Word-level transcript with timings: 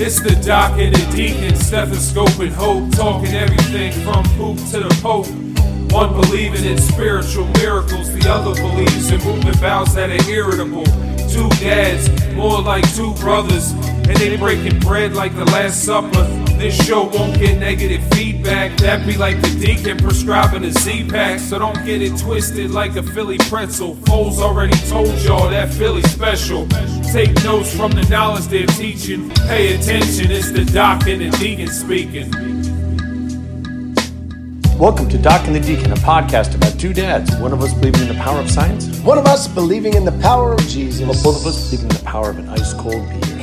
It's 0.00 0.20
the 0.20 0.36
doc 0.46 0.78
and 0.78 0.94
the 0.94 1.16
deacon, 1.16 1.56
stethoscope 1.56 2.38
and 2.38 2.52
hope, 2.52 2.92
talking 2.92 3.34
everything 3.34 3.90
from 4.04 4.22
poop 4.36 4.56
to 4.70 4.78
the 4.78 4.98
pope. 5.02 5.26
One 5.92 6.12
believing 6.20 6.64
in 6.64 6.78
spiritual 6.78 7.48
miracles, 7.54 8.12
the 8.14 8.30
other 8.30 8.54
believes 8.54 9.10
in 9.10 9.20
movement 9.24 9.60
bows 9.60 9.96
that 9.96 10.10
are 10.10 10.30
irritable. 10.30 10.84
Two 11.28 11.48
dads, 11.58 12.08
more 12.36 12.62
like 12.62 12.88
two 12.94 13.12
brothers, 13.14 13.72
and 13.72 14.16
they 14.18 14.36
breaking 14.36 14.78
bread 14.78 15.14
like 15.14 15.34
the 15.34 15.44
Last 15.46 15.82
Supper. 15.82 16.37
This 16.58 16.74
show 16.84 17.04
won't 17.04 17.38
get 17.38 17.56
negative 17.60 18.02
feedback. 18.14 18.76
That 18.78 19.06
be 19.06 19.16
like 19.16 19.40
the 19.40 19.64
deacon 19.64 19.96
prescribing 19.96 20.64
a 20.64 20.72
Z-Pak. 20.72 21.38
So 21.38 21.56
don't 21.56 21.86
get 21.86 22.02
it 22.02 22.18
twisted 22.18 22.72
like 22.72 22.96
a 22.96 23.02
Philly 23.04 23.38
pretzel. 23.38 23.94
Foles 23.94 24.38
already 24.38 24.76
told 24.88 25.16
y'all 25.20 25.48
that 25.50 25.72
Philly 25.72 26.02
special. 26.02 26.66
Take 27.12 27.32
notes 27.44 27.72
from 27.76 27.92
the 27.92 28.04
knowledge 28.10 28.46
they're 28.46 28.66
teaching. 28.66 29.30
Pay 29.30 29.76
attention, 29.76 30.32
it's 30.32 30.50
the 30.50 30.64
doc 30.64 31.06
and 31.06 31.20
the 31.20 31.30
deacon 31.38 31.68
speaking. 31.68 32.28
Welcome 34.76 35.08
to 35.10 35.18
Doc 35.18 35.46
and 35.46 35.54
the 35.54 35.60
Deacon, 35.60 35.92
a 35.92 35.96
podcast 35.96 36.56
about 36.56 36.78
two 36.78 36.92
dads. 36.92 37.36
One 37.36 37.52
of 37.52 37.62
us 37.62 37.72
believing 37.72 38.02
in 38.02 38.08
the 38.08 38.20
power 38.20 38.40
of 38.40 38.50
science, 38.50 38.98
One 39.00 39.18
of 39.18 39.26
us 39.26 39.46
believing 39.46 39.94
in 39.94 40.04
the 40.04 40.18
power 40.20 40.54
of 40.54 40.60
Jesus. 40.66 41.06
while 41.06 41.22
both 41.22 41.40
of 41.40 41.46
us 41.46 41.70
believing 41.70 41.90
in 41.90 41.96
the 41.96 42.04
power 42.04 42.30
of 42.30 42.38
an 42.38 42.48
ice 42.48 42.74
cold 42.74 43.08
beer. 43.08 43.37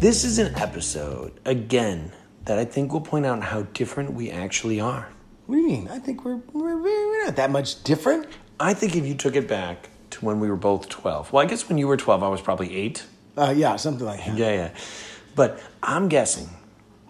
This 0.00 0.22
is 0.24 0.38
an 0.38 0.54
episode, 0.54 1.32
again, 1.44 2.12
that 2.44 2.58
I 2.58 2.64
think 2.64 2.92
will 2.92 3.00
point 3.00 3.26
out 3.26 3.42
how 3.42 3.62
different 3.62 4.12
we 4.14 4.30
actually 4.30 4.80
are. 4.80 5.08
What 5.46 5.56
do 5.56 5.60
you 5.60 5.66
mean? 5.66 5.88
I 5.88 5.98
think 5.98 6.24
we're, 6.24 6.40
we're, 6.52 6.76
we're 6.80 7.24
not 7.24 7.36
that 7.36 7.50
much 7.50 7.82
different. 7.82 8.26
I 8.60 8.74
think 8.74 8.94
if 8.94 9.04
you 9.04 9.14
took 9.14 9.34
it 9.34 9.48
back 9.48 9.88
to 10.10 10.24
when 10.24 10.38
we 10.40 10.48
were 10.48 10.56
both 10.56 10.88
12, 10.88 11.32
well, 11.32 11.44
I 11.44 11.48
guess 11.48 11.68
when 11.68 11.78
you 11.78 11.88
were 11.88 11.96
12, 11.96 12.22
I 12.22 12.28
was 12.28 12.40
probably 12.40 12.74
8. 12.76 13.04
Uh, 13.36 13.54
yeah, 13.56 13.76
something 13.76 14.06
like 14.06 14.24
that. 14.24 14.36
Yeah, 14.36 14.50
yeah. 14.52 14.70
But 15.34 15.60
I'm 15.82 16.08
guessing 16.08 16.48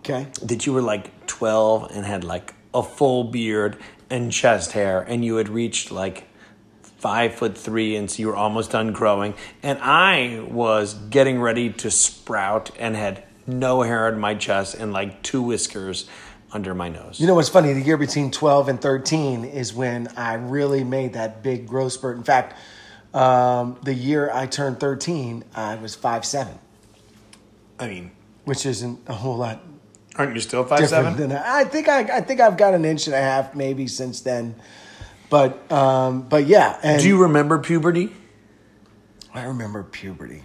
Okay. 0.00 0.26
that 0.42 0.64
you 0.64 0.72
were 0.72 0.82
like 0.82 1.26
12 1.26 1.90
and 1.92 2.06
had 2.06 2.24
like 2.24 2.54
a 2.72 2.82
full 2.82 3.24
beard 3.24 3.76
and 4.08 4.32
chest 4.32 4.72
hair 4.72 5.02
and 5.02 5.24
you 5.24 5.36
had 5.36 5.48
reached 5.50 5.90
like 5.90 6.24
five 6.98 7.34
foot 7.34 7.56
three 7.56 7.96
and 7.96 8.10
so 8.10 8.20
you 8.20 8.26
were 8.26 8.36
almost 8.36 8.72
done 8.72 8.92
growing 8.92 9.34
and 9.62 9.78
i 9.80 10.44
was 10.50 10.94
getting 10.94 11.40
ready 11.40 11.70
to 11.70 11.90
sprout 11.90 12.70
and 12.78 12.96
had 12.96 13.22
no 13.46 13.82
hair 13.82 14.06
on 14.06 14.18
my 14.18 14.34
chest 14.34 14.74
and 14.74 14.92
like 14.92 15.22
two 15.22 15.40
whiskers 15.40 16.06
under 16.52 16.74
my 16.74 16.88
nose 16.88 17.20
You 17.20 17.26
know 17.26 17.34
what's 17.34 17.48
funny? 17.48 17.72
The 17.72 17.80
year 17.82 17.96
between 17.98 18.30
12 18.30 18.68
and 18.68 18.80
13 18.80 19.44
is 19.44 19.74
when 19.74 20.08
I 20.16 20.34
really 20.34 20.82
made 20.82 21.12
that 21.12 21.42
big 21.42 21.66
growth 21.66 21.92
spurt. 21.92 22.16
In 22.16 22.22
fact, 22.22 22.56
um, 23.14 23.78
the 23.82 23.92
year 23.92 24.30
I 24.32 24.46
turned 24.46 24.80
13, 24.80 25.44
I 25.54 25.76
was 25.76 25.94
five 25.94 26.24
seven. 26.24 26.58
i 27.78 27.86
mean 27.86 28.10
which 28.44 28.64
isn't 28.64 28.98
a 29.06 29.12
whole 29.12 29.36
lot 29.36 29.60
aren't 30.16 30.34
you 30.34 30.40
still 30.40 30.64
five 30.64 30.88
seven? 30.88 31.32
I, 31.32 31.60
I 31.60 31.64
think 31.64 31.88
I, 31.88 32.18
I 32.18 32.20
think 32.22 32.40
I've 32.40 32.56
got 32.56 32.74
an 32.74 32.84
inch 32.84 33.06
and 33.06 33.14
a 33.14 33.20
half 33.20 33.54
maybe 33.54 33.86
since 33.86 34.20
then. 34.20 34.54
But 35.30 35.70
um, 35.70 36.22
but 36.22 36.46
yeah, 36.46 36.78
and 36.82 37.02
do 37.02 37.08
you 37.08 37.22
remember 37.22 37.58
puberty 37.58 38.12
I 39.38 39.44
remember 39.44 39.82
puberty. 39.84 40.42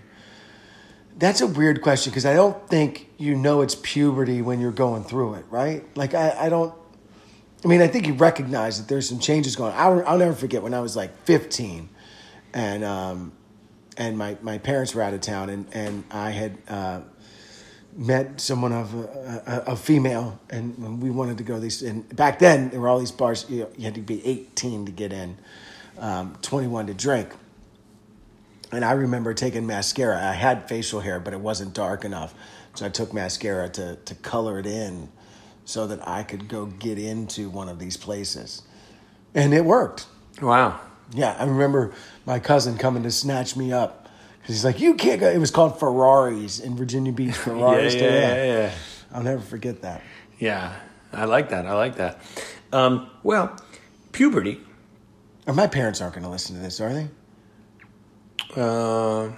That's 1.18 1.42
a 1.42 1.48
weird 1.48 1.82
question 1.82 2.12
because 2.12 2.26
I 2.26 2.34
don't 2.34 2.68
think 2.68 3.10
you 3.18 3.36
know 3.36 3.62
it's 3.62 3.76
puberty 3.76 4.42
when 4.42 4.60
you're 4.60 4.72
going 4.72 5.04
through 5.04 5.36
it, 5.36 5.46
right? 5.50 5.84
Like 5.96 6.14
I, 6.14 6.36
I 6.46 6.50
don't. 6.50 6.74
I 7.64 7.68
mean, 7.68 7.82
I 7.82 7.88
think 7.88 8.08
you 8.08 8.14
recognize 8.14 8.80
that 8.80 8.90
there's 8.90 9.08
some 9.08 9.20
changes 9.20 9.56
going. 9.56 9.74
on. 9.74 9.80
I'll, 9.80 10.08
I'll 10.08 10.18
never 10.18 10.34
forget 10.34 10.62
when 10.64 10.74
I 10.74 10.82
was 10.82 10.96
like 10.98 11.16
15, 11.24 11.88
and 12.54 12.84
um, 12.84 13.32
and 13.96 14.18
my, 14.18 14.38
my 14.42 14.58
parents 14.58 14.94
were 14.94 15.02
out 15.02 15.14
of 15.14 15.22
town, 15.22 15.50
and 15.50 15.66
and 15.72 16.04
I 16.12 16.32
had 16.32 16.58
uh, 16.68 17.02
met 17.96 18.42
someone 18.42 18.72
of 18.72 18.94
a, 18.94 19.64
a, 19.68 19.72
a 19.74 19.76
female, 19.76 20.40
and 20.50 21.02
we 21.02 21.10
wanted 21.10 21.38
to 21.38 21.44
go 21.44 21.60
these. 21.60 21.82
And 21.82 22.08
back 22.16 22.40
then, 22.40 22.70
there 22.70 22.80
were 22.80 22.88
all 22.88 23.00
these 23.00 23.12
bars. 23.12 23.46
You, 23.50 23.62
know, 23.62 23.70
you 23.78 23.86
had 23.86 23.96
to 23.96 24.02
be 24.02 24.26
18 24.26 24.86
to 24.86 24.92
get 24.92 25.14
in, 25.14 25.38
um, 26.00 26.38
21 26.42 26.88
to 26.88 26.94
drink. 26.94 27.30
And 28.72 28.84
I 28.84 28.94
remember 28.94 29.36
taking 29.36 29.68
mascara. 29.68 30.18
I 30.18 30.34
had 30.34 30.68
facial 30.68 31.00
hair, 31.00 31.20
but 31.20 31.34
it 31.34 31.40
wasn't 31.40 31.74
dark 31.76 32.04
enough. 32.06 32.34
So 32.74 32.86
I 32.88 32.90
took 32.90 33.14
mascara 33.14 33.70
to, 33.70 33.98
to 33.98 34.16
color 34.16 34.58
it 34.58 34.66
in 34.66 35.10
so 35.66 35.88
that 35.88 36.08
I 36.08 36.24
could 36.24 36.48
go 36.48 36.66
get 36.66 36.98
into 36.98 37.50
one 37.50 37.70
of 37.70 37.78
these 37.78 37.98
places. 37.98 38.64
And 39.36 39.54
it 39.54 39.64
worked. 39.64 40.08
wow 40.42 40.80
Yeah, 41.14 41.36
I 41.38 41.46
remember 41.46 41.94
my 42.26 42.40
cousin 42.40 42.78
coming 42.78 43.04
to 43.04 43.12
snatch 43.12 43.56
me 43.56 43.72
up. 43.72 44.03
'Cause 44.46 44.56
He's 44.56 44.66
like, 44.66 44.80
you 44.82 44.96
can't 44.96 45.20
go. 45.22 45.30
It 45.30 45.38
was 45.38 45.52
called 45.52 45.80
Ferraris 45.80 46.60
in 46.60 46.76
Virginia 46.76 47.12
Beach. 47.14 47.28
yeah, 47.30 47.34
Ferraris. 47.34 47.96
yeah, 47.96 48.02
yeah, 48.02 48.44
yeah. 48.46 48.72
I'll 49.14 49.24
never 49.24 49.42
forget 49.42 49.82
that. 49.84 50.02
yeah 50.40 50.76
i 51.14 51.26
like 51.26 51.50
that 51.50 51.68
i 51.68 51.74
like 51.74 51.96
that 51.98 52.20
um, 52.72 53.08
well 53.22 53.56
puberty 54.12 54.60
And 55.46 55.56
my 55.56 55.68
parents 55.68 56.02
aren't 56.02 56.16
going 56.16 56.24
to 56.24 56.30
listen 56.32 56.56
to 56.56 56.62
this, 56.64 56.82
are 56.82 56.92
they? 56.92 57.08
uh, 58.58 59.32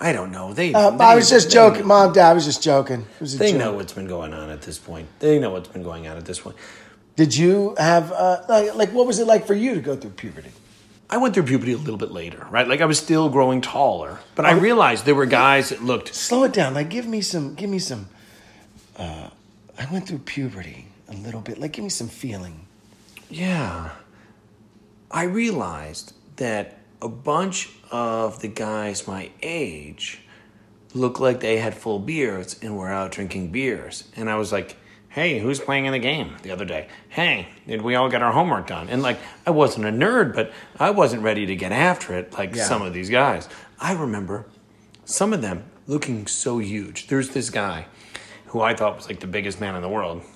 i 0.00 0.12
don't 0.12 0.32
know 0.32 0.52
they, 0.52 0.74
Uh, 0.74 0.90
they 0.90 1.04
I 1.04 1.14
was 1.14 1.28
just 1.30 1.50
joking. 1.50 1.86
Mom, 1.86 2.12
Dad, 2.12 2.30
I 2.30 2.32
was 2.34 2.44
just 2.44 2.62
joking. 2.62 3.06
Was 3.20 3.38
They 3.38 3.52
joke. 3.52 3.60
know 3.60 3.72
what's 3.74 3.92
been 3.92 4.06
going 4.08 4.32
on 4.34 4.50
at 4.50 4.62
this 4.62 4.78
point. 4.78 5.06
They 5.20 5.38
know 5.38 5.50
what's 5.50 5.68
been 5.68 5.82
going 5.82 6.08
on 6.08 6.16
at 6.16 6.24
this 6.24 6.40
point. 6.40 6.56
Did 7.16 7.36
you 7.36 7.74
have, 7.78 8.10
uh, 8.12 8.42
like, 8.48 8.74
like, 8.74 8.90
what 8.92 9.06
was 9.06 9.18
it 9.18 9.26
like 9.26 9.46
for 9.46 9.54
you 9.54 9.74
to 9.74 9.80
go 9.80 9.94
through 9.96 10.10
puberty? 10.12 10.50
I 11.12 11.16
went 11.16 11.34
through 11.34 11.42
puberty 11.42 11.72
a 11.72 11.76
little 11.76 11.96
bit 11.96 12.12
later, 12.12 12.46
right? 12.50 12.68
Like 12.68 12.80
I 12.80 12.84
was 12.84 12.98
still 12.98 13.28
growing 13.28 13.60
taller, 13.60 14.20
but 14.36 14.46
I 14.46 14.52
realized 14.52 15.04
there 15.04 15.14
were 15.16 15.26
guys 15.26 15.70
that 15.70 15.82
looked. 15.82 16.14
slow 16.14 16.44
it 16.44 16.52
down. 16.52 16.72
Like, 16.72 16.88
give 16.88 17.06
me 17.06 17.20
some, 17.20 17.54
give 17.56 17.68
me 17.68 17.80
some. 17.80 18.08
Uh, 18.96 19.30
I 19.76 19.92
went 19.92 20.06
through 20.06 20.20
puberty 20.20 20.86
a 21.08 21.14
little 21.14 21.40
bit. 21.40 21.58
Like, 21.58 21.72
give 21.72 21.82
me 21.82 21.90
some 21.90 22.08
feeling. 22.08 22.66
Yeah. 23.28 23.90
I 25.10 25.24
realized 25.24 26.14
that 26.36 26.78
a 27.02 27.08
bunch 27.08 27.70
of 27.90 28.40
the 28.40 28.48
guys 28.48 29.08
my 29.08 29.30
age 29.42 30.20
looked 30.94 31.18
like 31.18 31.40
they 31.40 31.56
had 31.58 31.74
full 31.74 31.98
beards 31.98 32.56
and 32.62 32.76
were 32.76 32.88
out 32.88 33.10
drinking 33.10 33.48
beers. 33.48 34.04
And 34.14 34.30
I 34.30 34.36
was 34.36 34.52
like, 34.52 34.76
hey, 35.10 35.38
who's 35.40 35.60
playing 35.60 35.86
in 35.86 35.92
the 35.92 35.98
game 35.98 36.36
the 36.42 36.50
other 36.52 36.64
day? 36.64 36.88
Hey, 37.08 37.48
did 37.66 37.82
we 37.82 37.94
all 37.94 38.08
get 38.08 38.22
our 38.22 38.32
homework 38.32 38.66
done? 38.68 38.88
And 38.88 39.02
like, 39.02 39.18
I 39.46 39.50
wasn't 39.50 39.86
a 39.86 39.90
nerd, 39.90 40.34
but 40.34 40.52
I 40.78 40.90
wasn't 40.90 41.22
ready 41.22 41.46
to 41.46 41.56
get 41.56 41.72
after 41.72 42.14
it 42.16 42.32
like 42.32 42.54
Yeah. 42.54 42.64
some 42.64 42.82
of 42.82 42.92
these 42.94 43.10
guys. 43.10 43.48
I 43.80 43.92
remember 43.92 44.46
some 45.04 45.32
of 45.32 45.42
them 45.42 45.64
looking 45.86 46.26
so 46.26 46.58
huge. 46.58 47.08
There's 47.08 47.30
this 47.30 47.50
guy 47.50 47.86
who 48.46 48.60
I 48.60 48.74
thought 48.74 48.96
was 48.96 49.08
like 49.08 49.20
the 49.20 49.26
biggest 49.26 49.60
man 49.60 49.74
in 49.76 49.82
the 49.82 49.88
world. 49.88 50.22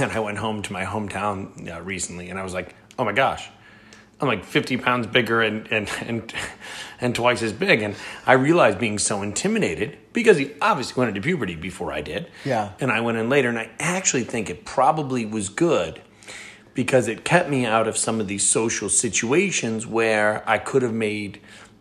And 0.00 0.12
I 0.12 0.20
went 0.20 0.36
home 0.38 0.60
to 0.62 0.72
my 0.72 0.84
hometown 0.84 1.72
uh, 1.74 1.80
recently 1.80 2.28
and 2.28 2.38
I 2.38 2.42
was 2.42 2.52
like, 2.52 2.74
oh 2.98 3.04
my 3.06 3.12
gosh, 3.12 3.48
I'm 4.20 4.26
like 4.26 4.44
50 4.44 4.78
pounds 4.78 5.06
bigger 5.06 5.42
and, 5.42 5.70
and, 5.70 5.88
and, 6.00 6.34
and 7.00 7.14
twice 7.14 7.42
as 7.42 7.52
big. 7.52 7.82
And 7.82 7.94
I 8.26 8.32
realized 8.32 8.78
being 8.78 8.98
so 8.98 9.22
intimidated 9.22 9.96
because 10.12 10.38
he 10.38 10.52
obviously 10.60 11.00
went 11.00 11.10
into 11.10 11.20
puberty 11.20 11.54
before 11.54 11.92
I 11.92 12.00
did. 12.00 12.30
Yeah. 12.44 12.72
And 12.80 12.90
I 12.90 13.00
went 13.00 13.18
in 13.18 13.28
later. 13.28 13.48
And 13.48 13.58
I 13.58 13.70
actually 13.78 14.24
think 14.24 14.50
it 14.50 14.64
probably 14.64 15.24
was 15.24 15.48
good 15.48 16.02
because 16.74 17.06
it 17.08 17.24
kept 17.24 17.48
me 17.48 17.64
out 17.64 17.86
of 17.86 17.96
some 17.96 18.20
of 18.20 18.28
these 18.28 18.44
social 18.44 18.88
situations 18.88 19.86
where 19.86 20.48
I 20.48 20.58
could 20.58 20.82
have 20.82 20.94
made 20.94 21.40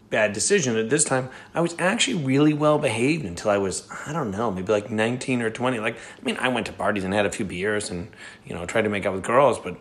bad 0.09 0.33
decisions. 0.33 0.75
At 0.77 0.89
this 0.89 1.03
time, 1.03 1.29
I 1.53 1.61
was 1.61 1.75
actually 1.79 2.23
really 2.23 2.53
well 2.53 2.79
behaved 2.79 3.25
until 3.25 3.51
I 3.51 3.57
was, 3.57 3.87
I 4.05 4.13
don't 4.13 4.31
know, 4.31 4.51
maybe 4.51 4.71
like 4.71 4.89
19 4.89 5.41
or 5.41 5.49
20. 5.49 5.79
Like, 5.79 5.97
I 5.97 6.25
mean, 6.25 6.37
I 6.37 6.47
went 6.47 6.67
to 6.67 6.73
parties 6.73 7.03
and 7.03 7.13
had 7.13 7.25
a 7.25 7.31
few 7.31 7.45
beers 7.45 7.89
and, 7.89 8.09
you 8.45 8.55
know, 8.55 8.65
tried 8.65 8.83
to 8.83 8.89
make 8.89 9.05
out 9.05 9.13
with 9.13 9.23
girls, 9.23 9.59
but 9.59 9.77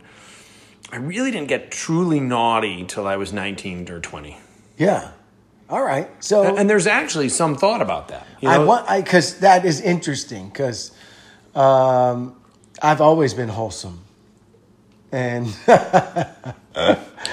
I 0.92 0.96
really 0.96 1.30
didn't 1.30 1.48
get 1.48 1.70
truly 1.70 2.20
naughty 2.20 2.84
till 2.84 3.06
I 3.06 3.16
was 3.16 3.32
19 3.32 3.90
or 3.90 4.00
20. 4.00 4.38
Yeah. 4.78 5.10
All 5.68 5.82
right. 5.82 6.08
So 6.22 6.44
And, 6.44 6.58
and 6.58 6.70
there's 6.70 6.86
actually 6.86 7.28
some 7.28 7.56
thought 7.56 7.82
about 7.82 8.08
that. 8.08 8.26
You 8.40 8.48
I 8.48 8.58
want, 8.58 8.88
I 8.88 9.00
because 9.00 9.40
that 9.40 9.64
is 9.64 9.80
interesting 9.80 10.48
because 10.48 10.92
um, 11.54 12.36
I've 12.80 13.00
always 13.00 13.34
been 13.34 13.48
wholesome, 13.48 14.00
and 15.10 15.46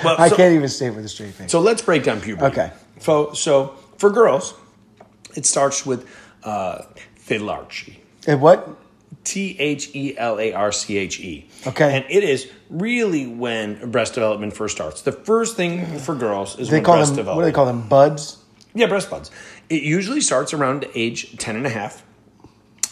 Well, 0.04 0.16
I 0.19 0.30
can't 0.30 0.56
even 0.56 0.69
say 0.69 0.88
it 0.88 0.95
with 0.95 1.06
a 1.06 1.10
straight 1.10 1.33
face. 1.33 1.51
So 1.51 1.60
let's 1.60 1.81
break 1.81 2.04
down 2.04 2.22
puberty. 2.22 2.45
Okay. 2.45 2.72
So, 3.00 3.33
so 3.33 3.75
for 3.98 4.10
girls, 4.10 4.54
it 5.36 5.45
starts 5.45 5.86
with 5.86 6.07
uh, 6.44 6.83
thelarche. 7.27 7.98
and 8.27 8.42
what? 8.42 8.69
T 9.24 9.56
H 9.60 9.90
E 9.96 10.18
L 10.18 10.40
A 10.40 10.54
R 10.54 10.72
C 10.72 10.98
H 10.98 11.20
E. 11.20 11.48
Okay. 11.68 11.96
And 11.98 12.06
it 12.10 12.24
is 12.24 12.50
really 12.70 13.25
when 13.25 13.90
breast 13.92 14.14
development 14.16 14.54
first 14.56 14.75
starts. 14.75 15.02
The 15.02 15.12
first 15.12 15.56
thing 15.56 16.00
for 16.00 16.16
girls 16.16 16.60
is 16.60 16.70
They 16.70 16.78
when 16.78 16.84
call 16.84 16.96
breast 16.96 17.12
them. 17.12 17.18
development. 17.18 17.38
What 17.38 17.42
do 17.44 17.52
they 17.52 17.56
call 17.56 17.66
them? 17.66 17.88
Buds. 17.88 18.38
Yeah, 18.74 18.88
breast 18.88 19.10
buds. 19.10 19.31
It 19.70 19.84
usually 19.84 20.20
starts 20.22 20.54
around 20.54 20.86
age 20.96 21.38
10 21.38 21.56
and 21.56 21.66
a 21.66 21.70
half. 21.70 22.04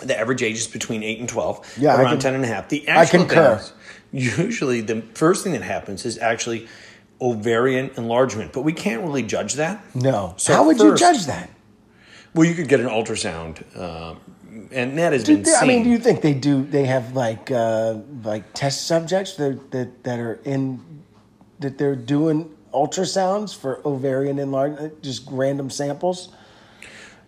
The 0.03 0.17
average 0.17 0.41
age 0.41 0.57
is 0.57 0.67
between 0.67 1.03
8 1.03 1.19
and 1.19 1.29
12. 1.29 1.75
Yeah, 1.77 1.95
I 1.95 2.01
around 2.03 2.09
can- 2.13 2.19
10 2.19 2.35
and 2.35 2.43
a 2.45 2.47
half. 2.47 2.69
The 2.69 2.89
I 2.89 3.05
concur. 3.05 3.57
things- 3.57 3.73
usually 4.11 4.81
the 4.81 5.01
first 5.13 5.43
thing 5.43 5.53
that 5.53 5.61
happens 5.63 6.05
is 6.05 6.17
actually 6.17 6.67
ovarian 7.19 7.91
enlargement, 7.97 8.51
but 8.53 8.61
we 8.61 8.73
can't 8.73 9.03
really 9.03 9.21
judge 9.23 9.55
that. 9.55 9.83
No. 9.95 10.33
So 10.37 10.53
How 10.53 10.65
would 10.65 10.77
first- 10.77 11.01
you 11.01 11.07
judge 11.13 11.25
that? 11.27 11.49
Well, 12.33 12.47
you 12.47 12.55
could 12.55 12.67
get 12.69 12.79
an 12.79 12.87
ultrasound, 12.87 13.61
um, 13.77 14.17
and 14.71 14.97
that 14.97 15.13
has 15.13 15.23
Do 15.23 15.35
been 15.35 15.43
they- 15.43 15.51
seen. 15.51 15.63
I 15.63 15.65
mean, 15.67 15.83
do 15.83 15.89
you 15.89 15.97
think 15.99 16.21
they 16.21 16.33
do? 16.33 16.63
They 16.63 16.85
have 16.85 17.15
like 17.15 17.51
uh, 17.51 17.99
like 18.23 18.43
test 18.53 18.87
subjects 18.87 19.35
that, 19.35 19.71
that 19.71 20.03
that 20.03 20.19
are 20.19 20.39
in 20.45 20.79
that 21.59 21.77
they're 21.77 21.95
doing 21.95 22.49
ultrasounds 22.73 23.55
for 23.55 23.81
ovarian 23.85 24.39
enlargement, 24.39 25.01
just 25.03 25.27
random 25.29 25.69
samples. 25.69 26.29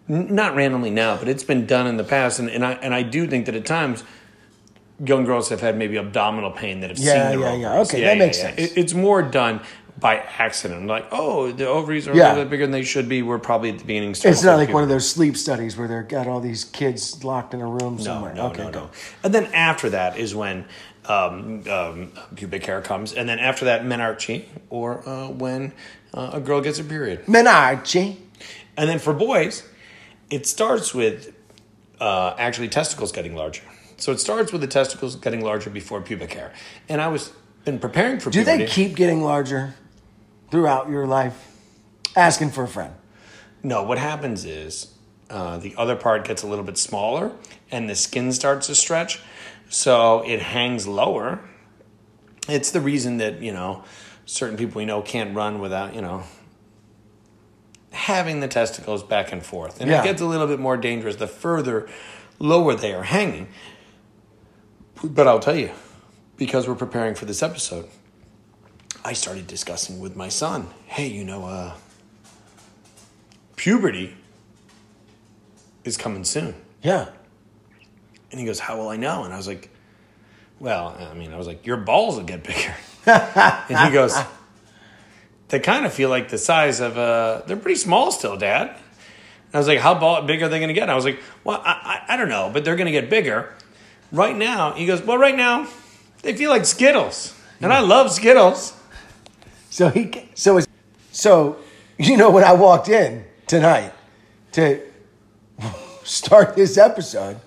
not 0.07 0.55
randomly 0.55 0.89
now, 0.89 1.15
but 1.17 1.27
it's 1.27 1.43
been 1.43 1.65
done 1.65 1.87
in 1.87 1.97
the 1.97 2.03
past, 2.03 2.39
and, 2.39 2.49
and 2.49 2.65
I 2.65 2.73
and 2.73 2.93
I 2.93 3.03
do 3.03 3.27
think 3.27 3.45
that 3.45 3.55
at 3.55 3.65
times 3.65 4.03
young 5.03 5.25
girls 5.25 5.49
have 5.49 5.59
had 5.61 5.77
maybe 5.77 5.97
abdominal 5.97 6.51
pain 6.51 6.79
that 6.81 6.89
have 6.89 6.99
Yeah, 6.99 7.31
seen 7.31 7.39
their 7.41 7.49
yeah, 7.49 7.55
yeah. 7.61 7.69
ovaries. 7.71 7.89
Okay, 7.89 8.01
that 8.03 8.17
makes 8.17 8.37
sense. 8.39 8.59
It, 8.59 8.77
it's 8.77 8.93
more 8.93 9.21
done 9.21 9.59
by 9.99 10.17
accident, 10.17 10.87
like 10.87 11.05
oh, 11.11 11.51
the 11.51 11.67
ovaries 11.67 12.07
are 12.07 12.15
Yeah. 12.15 12.27
a 12.27 12.29
little 12.29 12.43
bit 12.45 12.49
bigger 12.51 12.63
than 12.65 12.71
they 12.71 12.83
should 12.83 13.07
be. 13.07 13.21
We're 13.21 13.37
probably 13.39 13.69
at 13.69 13.79
the 13.79 13.85
beginning. 13.85 14.11
It's 14.11 14.43
not 14.43 14.57
like 14.57 14.73
one 14.73 14.83
of 14.83 14.89
those 14.89 15.07
sleep 15.09 15.37
studies 15.37 15.77
where 15.77 15.87
they've 15.87 16.07
got 16.07 16.27
all 16.27 16.39
these 16.39 16.65
kids 16.65 17.23
locked 17.23 17.53
in 17.53 17.61
a 17.61 17.67
room 17.67 17.97
No, 17.97 18.03
somewhere. 18.03 18.33
no, 18.33 18.47
okay, 18.47 18.63
no, 18.63 18.69
no. 18.71 18.89
And 19.23 19.33
then 19.33 19.45
after 19.53 19.89
that 19.91 20.17
is 20.17 20.33
when 20.35 20.65
um, 21.05 21.63
um, 21.69 22.11
pubic 22.35 22.65
hair 22.65 22.81
comes, 22.81 23.13
and 23.13 23.27
then 23.29 23.37
after 23.39 23.65
that, 23.65 23.83
menarche, 23.83 24.45
or 24.69 25.07
uh, 25.07 25.27
when 25.29 25.73
uh, 26.13 26.31
a 26.33 26.39
girl 26.39 26.61
gets 26.61 26.79
a 26.79 26.83
period. 26.83 27.25
Menarche. 27.25 28.17
And 28.75 28.89
then 28.89 28.99
for 28.99 29.13
boys, 29.13 29.63
it 30.31 30.47
starts 30.47 30.93
with 30.93 31.33
uh, 31.99 32.33
actually 32.39 32.69
testicles 32.69 33.11
getting 33.11 33.35
larger. 33.35 33.63
So 33.97 34.11
it 34.11 34.19
starts 34.19 34.51
with 34.51 34.61
the 34.61 34.67
testicles 34.67 35.15
getting 35.15 35.41
larger 35.41 35.69
before 35.69 36.01
pubic 36.01 36.33
hair. 36.33 36.51
And 36.89 36.99
I 36.99 37.09
was 37.09 37.31
been 37.63 37.79
preparing 37.79 38.19
for 38.19 38.29
Do 38.29 38.39
puberty. 38.43 38.65
they 38.65 38.69
keep 38.69 38.95
getting 38.95 39.21
larger 39.23 39.75
throughout 40.53 40.87
your 40.87 41.07
life? 41.07 41.49
Asking 42.15 42.51
for 42.51 42.63
a 42.63 42.67
friend. 42.67 42.93
No, 43.63 43.81
what 43.81 43.97
happens 43.97 44.45
is 44.45 44.93
uh, 45.31 45.57
the 45.57 45.73
other 45.79 45.95
part 45.95 46.27
gets 46.27 46.43
a 46.43 46.47
little 46.47 46.63
bit 46.63 46.77
smaller 46.77 47.31
and 47.71 47.89
the 47.89 47.95
skin 47.95 48.31
starts 48.31 48.67
to 48.67 48.75
stretch. 48.75 49.19
So 49.69 50.21
it 50.27 50.39
hangs 50.43 50.85
lower. 50.85 51.39
It's 52.47 52.69
the 52.69 52.81
reason 52.81 53.17
that, 53.17 53.41
you 53.41 53.51
know, 53.51 53.83
certain 54.27 54.55
people 54.55 54.77
we 54.77 54.85
know 54.85 55.01
can't 55.01 55.35
run 55.35 55.57
without, 55.59 55.95
you 55.95 56.01
know, 56.01 56.21
having 57.91 58.39
the 58.39 58.47
testicles 58.47 59.01
back 59.01 59.31
and 59.31 59.43
forth. 59.43 59.81
And 59.81 59.89
Yeah. 59.89 60.01
it 60.01 60.03
gets 60.03 60.21
a 60.21 60.25
little 60.25 60.45
bit 60.45 60.59
more 60.59 60.77
dangerous 60.77 61.15
the 61.15 61.25
further 61.25 61.89
lower 62.37 62.75
they 62.75 62.93
are 62.93 63.03
hanging. 63.03 63.47
But 65.03 65.27
I'll 65.27 65.39
tell 65.39 65.55
you, 65.55 65.71
because 66.37 66.67
we're 66.67 66.75
preparing 66.75 67.15
for 67.15 67.25
this 67.25 67.41
episode, 67.41 67.89
I 69.05 69.13
started 69.13 69.47
discussing 69.47 69.99
with 69.99 70.15
my 70.15 70.29
son, 70.29 70.67
hey, 70.85 71.07
you 71.07 71.23
know, 71.25 71.45
uh, 71.45 71.73
puberty 73.55 74.15
is 75.83 75.97
coming 75.97 76.23
soon. 76.23 76.55
Yeah. 76.81 77.09
And 78.31 78.39
he 78.39 78.45
goes, 78.45 78.59
How 78.59 78.77
will 78.77 78.89
I 78.89 78.97
know? 78.97 79.23
And 79.23 79.33
I 79.33 79.37
was 79.37 79.47
like, 79.47 79.69
Well, 80.59 80.95
I 80.99 81.13
mean, 81.13 81.33
I 81.33 81.37
was 81.37 81.47
like, 81.47 81.65
Your 81.65 81.77
balls 81.77 82.15
will 82.15 82.23
get 82.23 82.43
bigger. 82.43 82.75
and 83.05 83.77
he 83.87 83.91
goes, 83.93 84.17
They 85.49 85.59
kind 85.59 85.85
of 85.85 85.93
feel 85.93 86.09
like 86.09 86.29
the 86.29 86.37
size 86.37 86.79
of, 86.79 86.97
uh, 86.97 87.41
they're 87.45 87.57
pretty 87.57 87.79
small 87.79 88.11
still, 88.11 88.37
Dad. 88.37 88.69
And 88.69 89.55
I 89.55 89.57
was 89.57 89.67
like, 89.67 89.79
How 89.79 89.93
ball- 89.93 90.23
big 90.23 90.41
are 90.41 90.49
they 90.49 90.59
going 90.59 90.69
to 90.69 90.73
get? 90.73 90.83
And 90.83 90.91
I 90.91 90.95
was 90.95 91.05
like, 91.05 91.19
Well, 91.43 91.61
I, 91.63 92.03
I, 92.07 92.13
I 92.13 92.17
don't 92.17 92.29
know, 92.29 92.49
but 92.53 92.63
they're 92.65 92.75
going 92.77 92.85
to 92.85 92.91
get 92.91 93.09
bigger. 93.09 93.53
Right 94.11 94.35
now, 94.35 94.73
he 94.73 94.85
goes, 94.85 95.01
Well, 95.01 95.17
right 95.17 95.35
now, 95.35 95.67
they 96.21 96.35
feel 96.35 96.49
like 96.49 96.65
Skittles. 96.65 97.37
And 97.61 97.71
I 97.71 97.79
love 97.79 98.11
Skittles. 98.11 98.73
So 99.73 99.89
he, 99.89 100.11
so 100.35 100.59
so 101.11 101.57
you 101.97 102.15
know 102.15 102.29
when 102.29 102.43
I 102.43 102.53
walked 102.53 102.89
in 102.89 103.25
tonight 103.47 103.91
to 104.51 104.79
start 106.03 106.55
this 106.55 106.77
episode, 106.77 107.37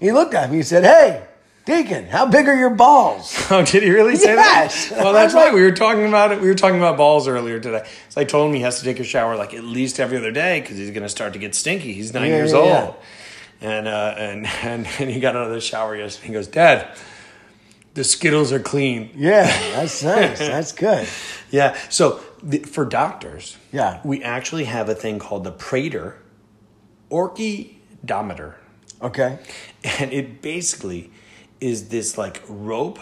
he 0.00 0.10
looked 0.10 0.32
at 0.32 0.50
me 0.50 0.56
and 0.60 0.66
said, 0.66 0.84
"Hey, 0.84 1.26
Deacon, 1.66 2.06
how 2.06 2.24
big 2.24 2.48
are 2.48 2.56
your 2.56 2.70
balls?" 2.70 3.36
Oh, 3.50 3.62
did 3.62 3.82
he 3.82 3.90
really 3.90 4.16
say 4.16 4.32
Yes. 4.34 4.88
that? 4.88 5.04
Well, 5.04 5.12
that's 5.12 5.34
right. 5.34 5.52
We 5.58 5.60
were 5.60 5.72
talking 5.72 6.06
about 6.08 6.32
it. 6.32 6.40
We 6.40 6.48
were 6.48 6.54
talking 6.54 6.78
about 6.78 6.96
balls 6.96 7.28
earlier 7.28 7.60
today. 7.60 7.86
So 8.08 8.22
I 8.22 8.24
told 8.24 8.48
him 8.48 8.54
he 8.54 8.62
has 8.62 8.78
to 8.78 8.84
take 8.86 8.98
a 8.98 9.04
shower 9.04 9.36
like 9.36 9.52
at 9.52 9.62
least 9.64 10.00
every 10.00 10.16
other 10.16 10.30
day 10.32 10.62
because 10.62 10.78
he's 10.78 10.90
going 10.90 11.02
to 11.02 11.08
start 11.10 11.34
to 11.34 11.38
get 11.38 11.54
stinky. 11.54 11.92
He's 11.92 12.14
nine 12.14 12.30
Yeah, 12.30 12.36
years 12.36 12.52
yeah, 12.52 12.58
old, 12.58 12.94
yeah. 13.60 13.70
and 13.70 13.88
uh, 13.88 14.14
and 14.16 14.46
and 14.62 14.86
and 14.98 15.10
he 15.10 15.20
got 15.20 15.36
out 15.36 15.48
of 15.48 15.52
the 15.52 15.60
shower 15.60 15.94
yesterday. 15.94 16.28
He 16.28 16.32
goes, 16.32 16.46
"Dad, 16.46 16.96
the 17.92 18.04
Skittles 18.04 18.52
are 18.52 18.60
clean." 18.60 19.10
Yeah, 19.14 19.44
that's 19.76 20.02
nice. 20.02 20.38
That's 20.38 20.72
good. 20.72 21.06
Yeah. 21.50 21.76
So 21.88 22.20
the, 22.42 22.58
for 22.60 22.84
doctors, 22.84 23.56
Yeah. 23.72 24.00
we 24.04 24.22
actually 24.22 24.64
have 24.64 24.88
a 24.88 24.94
thing 24.94 25.18
called 25.18 25.44
the 25.44 25.52
Prader 25.52 26.14
orchidometer. 27.10 28.54
Okay. 29.00 29.38
and 29.84 30.12
it 30.12 30.42
basically 30.42 31.10
is 31.60 31.88
this 31.88 32.18
like 32.18 32.42
rope 32.48 32.98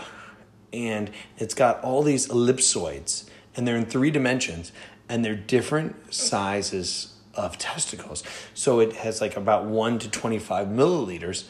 and 0.73 1.11
it's 1.39 1.55
got 1.55 1.83
all 1.83 2.03
these 2.03 2.27
ellipsoids 2.29 3.29
and 3.55 3.67
they're 3.67 3.77
in 3.77 3.87
three 3.87 4.11
dimensions 4.11 4.73
and 5.09 5.25
they're 5.25 5.35
different 5.35 6.13
sizes 6.15 7.15
of 7.35 7.57
testicles 7.59 8.23
so 8.53 8.81
it 8.81 8.93
has 8.95 9.21
like 9.23 9.37
about 9.39 9.65
1 9.65 9.99
to 10.01 10.11
25 10.11 10.67
milliliters 10.69 11.45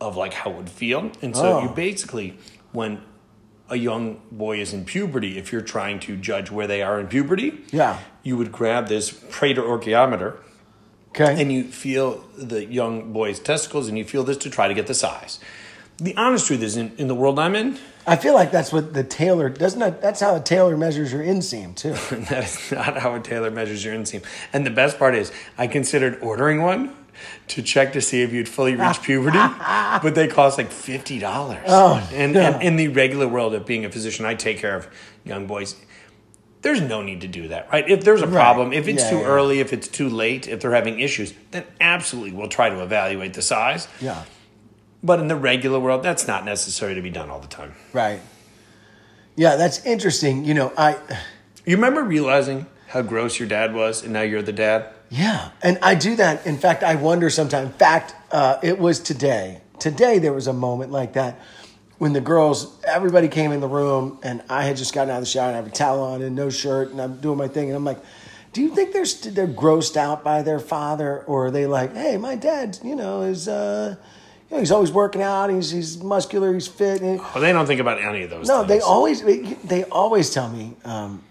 of 0.00 0.16
like 0.16 0.32
how 0.32 0.50
it 0.50 0.56
would 0.56 0.70
feel 0.70 1.10
and 1.20 1.36
so 1.36 1.58
Oh. 1.58 1.62
you 1.64 1.68
basically 1.68 2.38
when 2.72 3.02
a 3.70 3.76
young 3.76 4.20
boy 4.32 4.60
is 4.60 4.72
in 4.72 4.84
puberty 4.84 5.38
if 5.38 5.52
you're 5.52 5.60
trying 5.62 6.00
to 6.00 6.16
judge 6.16 6.50
where 6.50 6.66
they 6.66 6.82
are 6.82 6.98
in 7.00 7.06
puberty 7.06 7.60
Yeah. 7.70 7.98
you 8.22 8.36
would 8.36 8.50
grab 8.52 8.88
this 8.88 9.10
Prader 9.10 9.58
orchiometer 9.64 10.36
Okay. 11.10 11.40
and 11.40 11.50
you 11.52 11.64
feel 11.64 12.24
the 12.36 12.64
young 12.64 13.12
boy's 13.12 13.38
testicles 13.40 13.88
and 13.88 13.96
you 13.98 14.04
feel 14.04 14.22
this 14.24 14.36
to 14.38 14.50
try 14.50 14.68
to 14.68 14.74
get 14.74 14.86
the 14.86 14.94
size. 14.94 15.40
The 15.98 16.16
honest 16.16 16.46
truth 16.46 16.62
is, 16.62 16.76
in, 16.76 16.92
in 16.98 17.08
the 17.08 17.14
world 17.14 17.38
I'm 17.38 17.54
in, 17.56 17.78
I 18.06 18.16
feel 18.16 18.32
like 18.32 18.50
that's 18.52 18.72
what 18.72 18.94
the 18.94 19.02
tailor 19.04 19.48
doesn't. 19.50 19.80
That, 19.80 20.00
that's 20.00 20.20
how 20.20 20.34
a 20.36 20.40
tailor 20.40 20.76
measures 20.76 21.12
your 21.12 21.22
inseam 21.22 21.74
too. 21.76 21.92
that 22.30 22.44
is 22.44 22.70
not 22.72 22.96
how 22.98 23.14
a 23.16 23.20
tailor 23.20 23.50
measures 23.50 23.84
your 23.84 23.94
inseam. 23.94 24.22
And 24.52 24.64
the 24.64 24.70
best 24.70 24.98
part 24.98 25.14
is, 25.14 25.30
I 25.58 25.66
considered 25.66 26.18
ordering 26.22 26.62
one 26.62 26.94
to 27.48 27.62
check 27.62 27.92
to 27.94 28.00
see 28.00 28.22
if 28.22 28.32
you'd 28.32 28.48
fully 28.48 28.74
reached 28.76 29.02
puberty, 29.04 29.38
but 29.38 30.14
they 30.14 30.28
cost 30.28 30.58
like 30.58 30.70
fifty 30.70 31.18
dollars. 31.18 31.64
Oh, 31.66 32.06
and, 32.12 32.32
no. 32.34 32.40
and 32.40 32.62
in 32.62 32.76
the 32.76 32.88
regular 32.88 33.26
world 33.28 33.54
of 33.54 33.66
being 33.66 33.84
a 33.84 33.90
physician, 33.90 34.24
I 34.24 34.34
take 34.34 34.58
care 34.58 34.76
of 34.76 34.88
young 35.24 35.46
boys. 35.46 35.76
There's 36.62 36.82
no 36.82 37.00
need 37.02 37.22
to 37.22 37.28
do 37.28 37.48
that, 37.48 37.70
right? 37.72 37.88
If 37.88 38.04
there's 38.04 38.20
a 38.20 38.26
problem, 38.26 38.74
if 38.74 38.86
it's 38.86 39.02
Yeah, 39.04 39.10
too 39.10 39.16
yeah. 39.20 39.24
early, 39.26 39.60
if 39.60 39.72
it's 39.72 39.88
too 39.88 40.10
late, 40.10 40.46
if 40.46 40.60
they're 40.60 40.74
having 40.74 41.00
issues, 41.00 41.32
then 41.52 41.64
absolutely 41.80 42.32
we'll 42.32 42.48
try 42.48 42.68
to 42.68 42.82
evaluate 42.82 43.32
the 43.32 43.40
size. 43.40 43.88
Yeah. 43.98 44.24
But 45.02 45.20
in 45.20 45.28
the 45.28 45.36
regular 45.36 45.80
world, 45.80 46.02
that's 46.02 46.26
not 46.26 46.44
necessary 46.44 46.94
to 46.94 47.00
be 47.00 47.08
done 47.08 47.30
all 47.30 47.40
the 47.40 47.48
time. 47.48 47.74
Right. 47.94 48.20
Yeah, 49.36 49.56
that's 49.56 49.84
interesting. 49.86 50.44
You 50.44 50.52
know, 50.52 50.72
I. 50.76 50.98
You 51.64 51.76
remember 51.76 52.02
realizing 52.02 52.66
how 52.88 53.00
gross 53.00 53.38
your 53.38 53.48
dad 53.48 53.72
was, 53.72 54.02
and 54.02 54.12
now 54.12 54.20
you're 54.22 54.42
the 54.42 54.52
dad? 54.52 54.92
Yeah, 55.10 55.50
and 55.62 55.78
I 55.82 55.96
do 55.96 56.16
that. 56.16 56.46
In 56.46 56.56
fact, 56.56 56.82
I 56.84 56.94
wonder 56.94 57.30
sometimes. 57.30 57.66
In 57.66 57.72
fact, 57.74 58.14
uh, 58.30 58.58
it 58.62 58.78
was 58.78 59.00
today. 59.00 59.60
Today 59.80 60.18
there 60.20 60.32
was 60.32 60.46
a 60.46 60.52
moment 60.52 60.92
like 60.92 61.14
that 61.14 61.40
when 61.98 62.12
the 62.12 62.20
girls, 62.20 62.78
everybody 62.84 63.26
came 63.28 63.50
in 63.52 63.60
the 63.60 63.68
room, 63.68 64.18
and 64.22 64.42
I 64.48 64.62
had 64.64 64.76
just 64.76 64.94
gotten 64.94 65.10
out 65.10 65.16
of 65.18 65.22
the 65.22 65.26
shower 65.26 65.48
and 65.48 65.54
I 65.54 65.56
have 65.56 65.66
a 65.66 65.70
towel 65.70 66.00
on 66.02 66.22
and 66.22 66.34
no 66.36 66.48
shirt, 66.48 66.90
and 66.92 67.00
I'm 67.00 67.16
doing 67.20 67.36
my 67.38 67.48
thing, 67.48 67.68
and 67.68 67.76
I'm 67.76 67.84
like, 67.84 67.98
"Do 68.52 68.62
you 68.62 68.74
think 68.74 68.92
they're 68.92 69.04
st- 69.04 69.34
they're 69.34 69.48
grossed 69.48 69.96
out 69.96 70.22
by 70.22 70.42
their 70.42 70.60
father, 70.60 71.24
or 71.26 71.46
are 71.46 71.50
they 71.50 71.66
like, 71.66 71.94
hey, 71.94 72.16
my 72.16 72.36
dad, 72.36 72.78
you 72.84 72.94
know, 72.94 73.22
is 73.22 73.48
uh, 73.48 73.96
you 74.48 74.56
know, 74.56 74.60
he's 74.60 74.70
always 74.72 74.92
working 74.92 75.22
out, 75.22 75.50
he's 75.50 75.72
he's 75.72 75.98
muscular, 76.02 76.54
he's 76.54 76.68
fit." 76.68 77.02
And, 77.02 77.18
Well, 77.18 77.40
they 77.40 77.52
don't 77.52 77.66
think 77.66 77.80
about 77.80 78.00
any 78.00 78.22
of 78.22 78.30
those 78.30 78.46
no, 78.48 78.58
things. 78.58 78.68
they 78.68 78.80
always 78.80 79.22
they, 79.22 79.38
they 79.64 79.84
always 79.84 80.30
tell 80.30 80.48
me 80.48 80.76
um, 80.84 81.22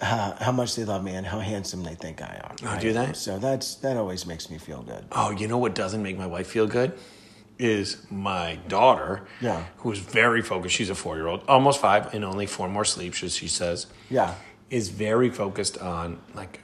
how, 0.00 0.36
how 0.40 0.52
much 0.52 0.74
they 0.76 0.84
love 0.84 1.02
me 1.04 1.12
and 1.14 1.26
how 1.26 1.38
handsome 1.40 1.82
they 1.82 1.94
think 1.94 2.20
I 2.22 2.40
am. 2.44 2.56
Oh, 2.68 2.80
do 2.80 2.92
they? 2.92 3.12
So 3.12 3.38
that's 3.38 3.76
that 3.76 3.96
always 3.96 4.26
makes 4.26 4.50
me 4.50 4.58
feel 4.58 4.82
good. 4.82 5.04
Oh, 5.12 5.30
you 5.30 5.46
know 5.48 5.58
what 5.58 5.74
doesn't 5.74 6.02
make 6.02 6.18
my 6.18 6.26
wife 6.26 6.46
feel 6.48 6.66
good? 6.66 6.98
Is 7.58 8.04
my 8.10 8.56
daughter, 8.66 9.22
Yeah. 9.40 9.64
who's 9.78 10.00
very 10.00 10.42
focused. 10.42 10.74
She's 10.74 10.90
a 10.90 10.94
four 10.94 11.16
year 11.16 11.28
old, 11.28 11.42
almost 11.46 11.80
five, 11.80 12.12
and 12.12 12.24
only 12.24 12.46
four 12.46 12.68
more 12.68 12.84
sleeps, 12.84 13.22
as 13.22 13.36
she 13.36 13.46
says. 13.46 13.86
Yeah. 14.10 14.34
Is 14.70 14.88
very 14.88 15.30
focused 15.30 15.78
on 15.78 16.18
like 16.34 16.60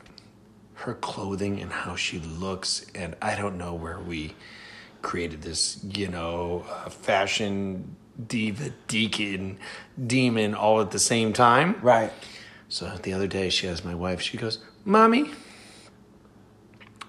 her 0.75 0.95
clothing 0.95 1.61
and 1.61 1.71
how 1.71 1.95
she 1.95 2.19
looks, 2.19 2.87
and 2.95 3.15
I 3.23 3.37
don't 3.37 3.57
know 3.57 3.75
where 3.75 4.01
we 4.01 4.35
created 5.03 5.43
this, 5.43 5.79
you 5.85 6.09
know, 6.09 6.65
uh, 6.69 6.91
fashion 6.91 7.95
diva, 8.27 8.71
deacon, 8.89 9.59
demon, 10.07 10.55
all 10.55 10.81
at 10.81 10.91
the 10.91 10.99
same 10.99 11.33
time. 11.33 11.77
Right. 11.83 12.13
So 12.71 12.87
the 13.03 13.13
other 13.13 13.27
day, 13.27 13.51
she 13.51 13.69
asked 13.69 13.85
my 13.85 13.95
wife, 13.97 14.21
she 14.21 14.37
goes, 14.39 14.59
Mommy, 14.85 15.33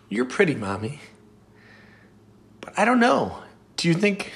you're 0.10 0.26
pretty, 0.26 0.56
Mommy. 0.56 1.00
But 2.62 2.78
I 2.78 2.84
don't 2.84 3.00
know. 3.00 3.38
Do 3.78 3.88
you 3.88 3.94
think 3.94 4.34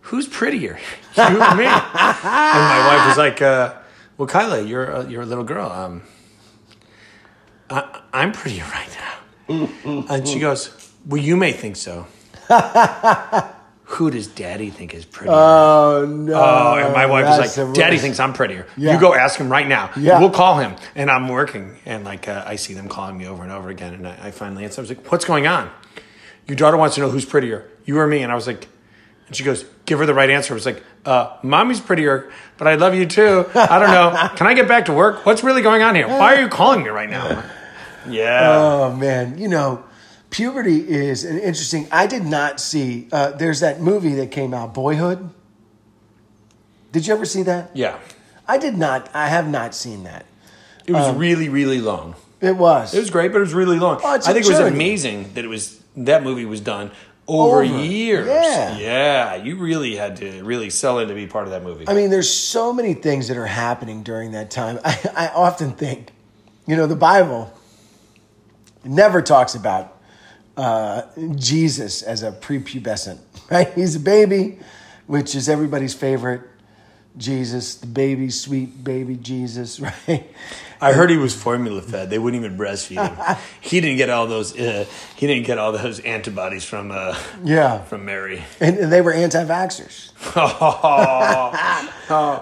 who's 0.00 0.26
prettier? 0.28 0.78
You 1.16 1.24
or 1.24 1.54
me? 1.54 1.64
and 1.64 1.82
my 2.74 2.84
wife 2.96 3.08
was 3.08 3.16
like, 3.18 3.40
uh, 3.42 3.74
Well, 4.18 4.26
Kyla, 4.28 4.62
you're 4.62 4.84
a, 4.84 5.08
you're 5.08 5.22
a 5.22 5.26
little 5.26 5.44
girl. 5.44 5.70
Um, 5.70 6.02
I, 7.68 8.00
I'm 8.12 8.32
prettier 8.32 8.64
right 8.72 8.98
now. 9.48 9.68
and 10.08 10.26
she 10.28 10.38
goes, 10.40 10.92
Well, 11.06 11.20
you 11.22 11.36
may 11.36 11.52
think 11.52 11.76
so. 11.76 12.06
Who 14.00 14.10
does 14.10 14.28
Daddy 14.28 14.70
think 14.70 14.94
is 14.94 15.04
prettier? 15.04 15.34
Oh 15.34 16.06
no! 16.06 16.32
Oh, 16.32 16.82
and 16.82 16.94
my 16.94 17.04
wife 17.04 17.26
was 17.26 17.58
like, 17.58 17.74
"Daddy 17.74 17.98
thinks 17.98 18.18
I'm 18.18 18.32
prettier." 18.32 18.66
Yeah. 18.74 18.94
You 18.94 18.98
go 18.98 19.14
ask 19.14 19.38
him 19.38 19.52
right 19.52 19.68
now. 19.68 19.90
Yeah. 19.94 20.18
We'll 20.20 20.30
call 20.30 20.56
him, 20.56 20.76
and 20.94 21.10
I'm 21.10 21.28
working, 21.28 21.76
and 21.84 22.02
like 22.02 22.26
uh, 22.26 22.42
I 22.46 22.56
see 22.56 22.72
them 22.72 22.88
calling 22.88 23.18
me 23.18 23.26
over 23.26 23.42
and 23.42 23.52
over 23.52 23.68
again, 23.68 23.92
and 23.92 24.08
I, 24.08 24.28
I 24.28 24.30
finally 24.30 24.64
answer. 24.64 24.80
I 24.80 24.84
was 24.84 24.88
like, 24.88 25.12
"What's 25.12 25.26
going 25.26 25.46
on? 25.46 25.70
Your 26.46 26.56
daughter 26.56 26.78
wants 26.78 26.94
to 26.94 27.02
know 27.02 27.10
who's 27.10 27.26
prettier, 27.26 27.68
you 27.84 27.98
or 27.98 28.06
me?" 28.06 28.22
And 28.22 28.32
I 28.32 28.34
was 28.36 28.46
like, 28.46 28.68
and 29.26 29.36
she 29.36 29.44
goes, 29.44 29.66
"Give 29.84 29.98
her 29.98 30.06
the 30.06 30.14
right 30.14 30.30
answer." 30.30 30.54
I 30.54 30.56
was 30.56 30.64
like, 30.64 30.82
uh, 31.04 31.36
"Mommy's 31.42 31.80
prettier, 31.80 32.32
but 32.56 32.66
I 32.66 32.76
love 32.76 32.94
you 32.94 33.04
too. 33.04 33.44
I 33.54 33.78
don't 33.78 33.90
know. 33.90 34.30
Can 34.36 34.46
I 34.46 34.54
get 34.54 34.66
back 34.66 34.86
to 34.86 34.94
work? 34.94 35.26
What's 35.26 35.44
really 35.44 35.60
going 35.60 35.82
on 35.82 35.94
here? 35.94 36.08
Why 36.08 36.36
are 36.36 36.40
you 36.40 36.48
calling 36.48 36.82
me 36.82 36.88
right 36.88 37.10
now?" 37.10 37.44
Yeah. 38.08 38.48
Oh 38.56 38.96
man, 38.96 39.36
you 39.36 39.46
know, 39.48 39.84
puberty 40.30 40.88
is 40.88 41.24
an 41.24 41.38
interesting. 41.38 41.86
I 41.90 42.06
did 42.06 42.24
not 42.24 42.60
see. 42.60 43.08
Uh, 43.12 43.30
there's 43.32 43.60
that 43.60 43.80
movie 43.80 44.14
that 44.14 44.30
came 44.30 44.54
out, 44.54 44.72
Boyhood. 44.74 45.30
Did 46.92 47.06
you 47.06 47.14
ever 47.14 47.24
see 47.24 47.42
that? 47.44 47.70
yeah. 47.74 47.98
I 48.48 48.58
did 48.58 48.76
not. 48.76 49.08
I 49.14 49.28
have 49.28 49.48
not 49.48 49.76
seen 49.76 50.02
that. 50.04 50.26
It 50.84 50.92
was 50.92 51.14
really, 51.14 51.48
really 51.48 51.80
long. 51.80 52.16
It 52.40 52.56
was. 52.56 52.92
It 52.92 52.98
was 52.98 53.10
great, 53.10 53.30
but 53.30 53.38
it 53.38 53.42
was 53.42 53.54
really 53.54 53.78
long. 53.78 54.00
Oh, 54.02 54.14
I 54.14 54.18
think 54.18 54.44
it 54.44 54.48
was 54.48 54.58
amazing 54.58 55.34
that 55.34 55.44
it 55.44 55.48
was 55.48 55.80
that 55.96 56.24
movie 56.24 56.46
was 56.46 56.60
done 56.60 56.90
over, 57.28 57.62
Over, 57.62 57.64
years. 57.64 58.26
yeah. 58.26 58.76
yeah, 58.78 59.34
you 59.36 59.56
really 59.56 59.94
had 59.94 60.16
to 60.16 60.42
really 60.42 60.68
sell 60.68 60.98
in 60.98 61.06
to 61.08 61.14
be 61.14 61.28
part 61.28 61.44
of 61.44 61.52
that 61.52 61.62
movie. 61.62 61.84
I 61.86 61.94
mean, 61.94 62.10
there's 62.10 62.32
so 62.32 62.72
many 62.72 62.94
things 62.94 63.28
that 63.28 63.36
are 63.36 63.46
happening 63.46 64.02
during 64.02 64.32
that 64.32 64.50
time. 64.50 64.80
I, 64.84 64.98
I 65.14 65.28
often 65.28 65.72
think, 65.72 66.10
you 66.66 66.74
know, 66.74 66.88
the 66.88 66.96
Bible 66.96 67.52
never 68.84 69.22
talks 69.22 69.54
about 69.54 69.96
uh, 70.56 71.02
Jesus 71.36 72.02
as 72.02 72.22
a 72.22 72.32
prepubescent, 72.32 73.18
right? 73.50 73.72
He's 73.74 73.96
a 73.96 74.00
baby, 74.00 74.58
which 75.06 75.34
is 75.34 75.48
everybody's 75.48 75.94
favorite. 75.94 76.42
Jesus, 77.16 77.74
the 77.74 77.88
baby, 77.88 78.30
sweet 78.30 78.84
baby 78.84 79.16
Jesus, 79.16 79.80
right? 80.08 80.30
I 80.80 80.92
heard 80.92 81.10
he 81.10 81.16
was 81.18 81.34
formula 81.34 81.82
fed. 81.82 82.08
They 82.08 82.18
wouldn't 82.18 82.42
even 82.42 82.56
breastfeed 82.56 83.04
him. 83.04 83.36
he 83.60 83.80
didn't 83.82 83.96
get 83.98 84.08
all 84.10 84.26
those. 84.28 84.56
Uh, 84.58 84.86
he 85.16 85.26
didn't 85.26 85.44
get 85.44 85.58
all 85.58 85.72
those 85.72 85.98
antibodies 86.00 86.64
from 86.64 86.90
uh, 86.92 87.18
Yeah. 87.44 87.82
from 87.84 88.04
Mary. 88.06 88.42
And, 88.60 88.78
and 88.78 88.92
they 88.92 89.00
were 89.02 89.12
anti-vaxxers. 89.12 90.12
oh, 90.36 91.50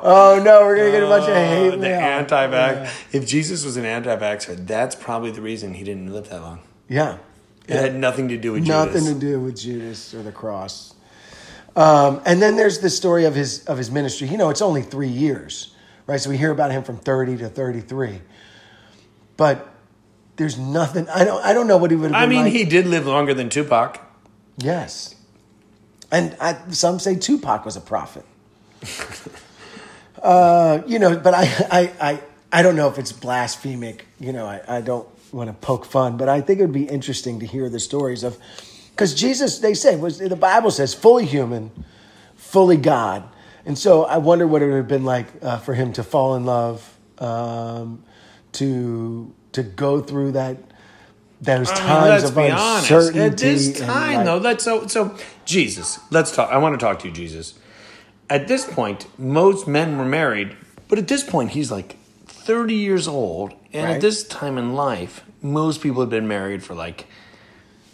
Oh 0.02 0.42
no, 0.44 0.60
we're 0.66 0.76
gonna 0.76 0.90
get 0.92 1.02
a 1.02 1.06
bunch 1.06 1.28
of 1.28 1.34
hate 1.34 1.80
the 1.80 1.94
anti-vax. 1.94 2.90
If 3.12 3.26
Jesus 3.26 3.64
was 3.64 3.76
an 3.76 3.84
anti-vaxxer, 3.86 4.66
that's 4.66 4.94
probably 4.94 5.30
the 5.30 5.42
reason 5.42 5.74
he 5.74 5.82
didn't 5.84 6.12
live 6.12 6.28
that 6.28 6.42
long. 6.42 6.60
Yeah, 6.88 7.18
It 7.68 7.76
had 7.76 7.94
nothing 7.94 8.28
to 8.28 8.38
do 8.38 8.52
with 8.52 8.66
nothing 8.66 9.04
Judas. 9.04 9.12
to 9.12 9.20
do 9.20 9.40
with 9.40 9.56
Judas 9.58 10.14
or 10.14 10.22
the 10.22 10.32
cross. 10.32 10.94
Um, 11.76 12.22
and 12.24 12.40
then 12.40 12.56
there's 12.56 12.80
the 12.80 12.90
story 12.90 13.24
of 13.24 13.34
his 13.34 13.64
of 13.66 13.78
his 13.78 13.90
ministry. 13.90 14.26
You 14.28 14.38
know, 14.38 14.48
it's 14.48 14.62
only 14.62 14.82
three 14.82 15.08
years, 15.08 15.74
right? 16.06 16.20
So 16.20 16.30
we 16.30 16.36
hear 16.38 16.50
about 16.50 16.70
him 16.72 16.82
from 16.82 16.96
30 16.96 17.36
to 17.38 17.48
33, 17.48 18.20
but 19.36 19.68
there's 20.36 20.58
nothing. 20.58 21.08
I 21.08 21.24
don't. 21.24 21.44
I 21.44 21.52
don't 21.52 21.66
know 21.66 21.76
what 21.76 21.90
he 21.90 21.96
would 21.96 22.10
have. 22.10 22.20
I 22.20 22.26
mean, 22.26 22.44
like. 22.44 22.52
he 22.52 22.64
did 22.64 22.86
live 22.86 23.06
longer 23.06 23.34
than 23.34 23.48
Tupac. 23.50 24.00
yes, 24.56 25.14
and 26.10 26.36
I, 26.40 26.56
some 26.70 26.98
say 26.98 27.16
Tupac 27.16 27.64
was 27.64 27.76
a 27.76 27.80
prophet. 27.80 28.24
uh, 30.22 30.80
you 30.86 30.98
know, 30.98 31.18
but 31.18 31.34
I, 31.34 31.42
I, 31.70 31.92
I, 32.00 32.20
I 32.52 32.62
don't 32.62 32.76
know 32.76 32.88
if 32.88 32.98
it's 32.98 33.12
blasphemic. 33.12 34.06
You 34.18 34.32
know, 34.32 34.46
I, 34.46 34.78
I 34.78 34.80
don't 34.80 35.08
want 35.32 35.48
to 35.48 35.54
poke 35.54 35.84
fun, 35.84 36.16
but 36.16 36.28
I 36.28 36.40
think 36.40 36.60
it 36.60 36.62
would 36.62 36.72
be 36.72 36.84
interesting 36.84 37.40
to 37.40 37.46
hear 37.46 37.68
the 37.68 37.80
stories 37.80 38.22
of, 38.22 38.38
because 38.90 39.14
Jesus, 39.14 39.58
they 39.58 39.74
say, 39.74 39.96
was 39.96 40.18
the 40.18 40.36
Bible 40.36 40.70
says, 40.70 40.94
fully 40.94 41.26
human, 41.26 41.70
fully 42.36 42.76
God, 42.76 43.24
and 43.66 43.78
so 43.78 44.04
I 44.04 44.18
wonder 44.18 44.46
what 44.46 44.62
it 44.62 44.66
would 44.66 44.76
have 44.76 44.88
been 44.88 45.04
like 45.04 45.26
uh, 45.42 45.58
for 45.58 45.74
him 45.74 45.92
to 45.94 46.02
fall 46.02 46.36
in 46.36 46.44
love, 46.44 46.96
um, 47.18 48.02
to 48.52 49.32
to 49.52 49.62
go 49.62 50.00
through 50.00 50.32
that. 50.32 50.56
Those 51.40 51.70
I 51.70 51.74
mean, 51.74 51.82
times 51.82 52.08
let's 52.08 52.24
of 52.30 52.34
be 52.34 52.50
honest. 52.50 52.90
uncertainty. 52.90 53.20
At 53.20 53.36
this 53.38 53.78
time, 53.80 54.16
like- 54.16 54.26
though, 54.26 54.38
let's 54.38 54.64
so 54.64 54.86
so 54.86 55.16
Jesus. 55.44 56.00
Let's 56.10 56.34
talk. 56.34 56.50
I 56.50 56.58
want 56.58 56.78
to 56.78 56.84
talk 56.84 56.98
to 57.00 57.08
you, 57.08 57.14
Jesus. 57.14 57.54
At 58.30 58.48
this 58.48 58.64
point, 58.64 59.06
most 59.18 59.68
men 59.68 59.96
were 59.98 60.04
married, 60.04 60.56
but 60.88 60.98
at 60.98 61.06
this 61.06 61.22
point, 61.22 61.50
he's 61.50 61.70
like 61.70 61.96
thirty 62.26 62.74
years 62.74 63.06
old, 63.06 63.54
and 63.72 63.84
Right. 63.84 63.94
at 63.96 64.00
this 64.00 64.24
time 64.24 64.58
in 64.58 64.74
life, 64.74 65.22
most 65.42 65.80
people 65.80 66.00
had 66.00 66.10
been 66.10 66.28
married 66.28 66.62
for 66.62 66.74
like. 66.74 67.06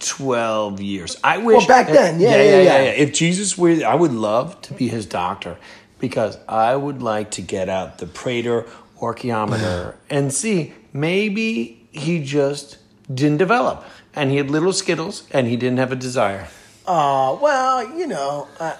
12 0.00 0.80
years. 0.82 1.16
I 1.24 1.38
wish 1.38 1.56
Well, 1.56 1.66
back 1.66 1.86
then, 1.86 2.20
yeah, 2.20 2.36
yeah, 2.36 2.60
yeah. 2.60 2.78
If 2.90 3.14
Jesus 3.14 3.56
were 3.56 3.82
I 3.86 3.94
would 3.94 4.12
love 4.12 4.60
to 4.62 4.74
be 4.74 4.88
his 4.88 5.06
doctor 5.06 5.56
because 5.98 6.36
I 6.46 6.76
would 6.76 7.00
like 7.00 7.30
to 7.32 7.40
get 7.42 7.70
out 7.70 7.98
the 7.98 8.06
Prader 8.06 8.68
orchiometer 9.00 9.94
and 10.10 10.30
see 10.32 10.74
maybe 10.92 11.86
he 11.90 12.22
just 12.22 12.76
didn't 13.12 13.38
develop 13.38 13.82
and 14.14 14.30
he 14.30 14.36
had 14.36 14.50
little 14.50 14.74
skittles 14.74 15.26
and 15.30 15.46
he 15.46 15.56
didn't 15.56 15.78
have 15.78 15.92
a 15.92 15.96
desire. 15.96 16.48
Uh, 16.86 17.38
well, 17.40 17.96
you 17.96 18.06
know, 18.06 18.46
uh, 18.60 18.76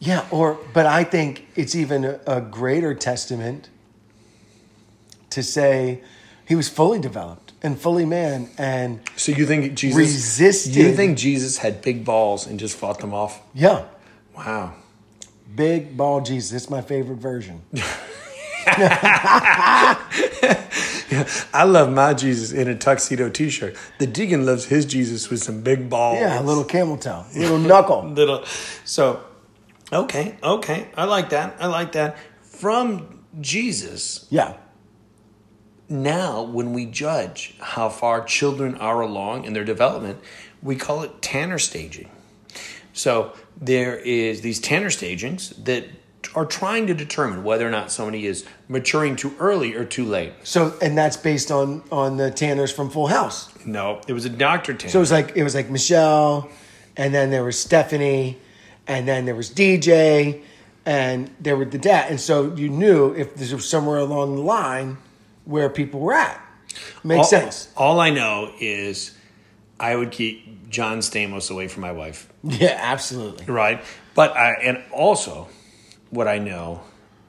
yeah, 0.00 0.26
or, 0.32 0.58
but 0.72 0.86
I 0.86 1.04
think 1.04 1.46
it's 1.54 1.76
even 1.76 2.04
a, 2.04 2.18
a 2.26 2.40
greater 2.40 2.92
testament 2.94 3.68
to 5.34 5.42
say 5.42 6.00
he 6.46 6.54
was 6.54 6.68
fully 6.68 6.98
developed 7.00 7.52
and 7.62 7.78
fully 7.78 8.04
man. 8.06 8.50
And 8.58 9.00
So 9.16 9.32
you 9.32 9.46
think 9.46 9.74
Jesus 9.74 9.98
Resisted. 9.98 10.76
You 10.76 10.92
think 10.94 11.18
Jesus 11.18 11.58
had 11.58 11.82
big 11.82 12.04
balls 12.04 12.46
and 12.46 12.58
just 12.60 12.76
fought 12.76 12.98
them 13.00 13.12
off? 13.12 13.42
yeah, 13.54 13.84
Wow. 14.36 14.74
big 15.54 15.96
ball 15.96 16.20
Jesus. 16.20 16.52
It's 16.52 16.70
my 16.70 16.80
favorite 16.82 17.18
version. 17.18 17.62
I 21.52 21.64
love 21.64 21.90
my 21.92 22.14
Jesus 22.14 22.52
in 22.52 22.68
a 22.68 22.74
tuxedo 22.74 23.28
t-shirt. 23.28 23.76
The 23.98 24.06
deacon 24.06 24.44
loves 24.46 24.64
his 24.66 24.84
Jesus 24.86 25.30
with 25.30 25.42
some 25.42 25.60
big 25.62 25.88
balls. 25.88 26.18
Yeah, 26.18 26.40
a 26.40 26.42
little 26.42 26.64
camel 26.64 26.96
toe, 26.96 27.24
little 27.36 27.58
knuckle. 27.58 28.02
little. 28.08 28.44
So, 28.84 29.22
okay, 29.92 30.36
okay, 30.42 30.88
I 30.96 31.04
like 31.04 31.30
that. 31.30 31.56
I 31.60 31.66
like 31.66 31.92
that. 31.92 32.16
From 32.42 33.20
Jesus, 33.40 34.26
Yeah. 34.30 34.54
Now 35.94 36.42
when 36.42 36.72
we 36.72 36.86
judge 36.86 37.54
how 37.60 37.88
far 37.88 38.24
children 38.24 38.74
are 38.76 39.00
along 39.00 39.44
in 39.44 39.52
their 39.52 39.64
development, 39.64 40.18
we 40.62 40.76
call 40.76 41.02
it 41.02 41.22
Tanner 41.22 41.58
staging. 41.58 42.10
So 42.92 43.32
there 43.60 43.96
is 43.96 44.40
these 44.42 44.60
Tanner 44.60 44.90
stagings 44.90 45.50
that 45.64 45.86
are 46.34 46.46
trying 46.46 46.86
to 46.86 46.94
determine 46.94 47.44
whether 47.44 47.66
or 47.66 47.70
not 47.70 47.90
somebody 47.90 48.26
is 48.26 48.44
maturing 48.68 49.14
too 49.16 49.34
early 49.38 49.74
or 49.74 49.84
too 49.84 50.04
late. 50.04 50.32
So, 50.42 50.74
and 50.80 50.96
that's 50.96 51.16
based 51.16 51.50
on 51.50 51.82
on 51.92 52.16
the 52.16 52.30
Tanners 52.30 52.72
from 52.72 52.90
Full 52.90 53.08
House. 53.08 53.52
No, 53.64 54.00
it 54.08 54.12
was 54.12 54.24
a 54.24 54.30
Dr. 54.30 54.74
Tanner. 54.74 54.90
So 54.90 54.98
it 54.98 55.00
was 55.00 55.12
like 55.12 55.36
it 55.36 55.42
was 55.42 55.54
like 55.54 55.70
Michelle, 55.70 56.50
and 56.96 57.14
then 57.14 57.30
there 57.30 57.44
was 57.44 57.58
Stephanie, 57.58 58.38
and 58.86 59.06
then 59.06 59.26
there 59.26 59.34
was 59.34 59.50
DJ, 59.50 60.42
and 60.86 61.30
there 61.40 61.56
were 61.56 61.64
the 61.64 61.78
dad. 61.78 62.10
And 62.10 62.20
so 62.20 62.54
you 62.54 62.68
knew 62.68 63.12
if 63.12 63.34
this 63.34 63.52
was 63.52 63.68
somewhere 63.68 63.98
along 63.98 64.36
the 64.36 64.42
line 64.42 64.98
where 65.44 65.68
people 65.68 66.00
were 66.00 66.14
at. 66.14 66.40
Makes 67.02 67.18
all, 67.18 67.24
sense. 67.24 67.68
All 67.76 68.00
I 68.00 68.10
know 68.10 68.52
is 68.58 69.16
I 69.78 69.94
would 69.94 70.10
keep 70.10 70.70
John 70.70 70.98
Stamos 70.98 71.50
away 71.50 71.68
from 71.68 71.82
my 71.82 71.92
wife. 71.92 72.28
Yeah, 72.42 72.78
absolutely. 72.80 73.46
Right. 73.46 73.82
But 74.14 74.36
I, 74.36 74.52
and 74.62 74.82
also, 74.92 75.48
what 76.10 76.28
I 76.28 76.38
know 76.38 76.82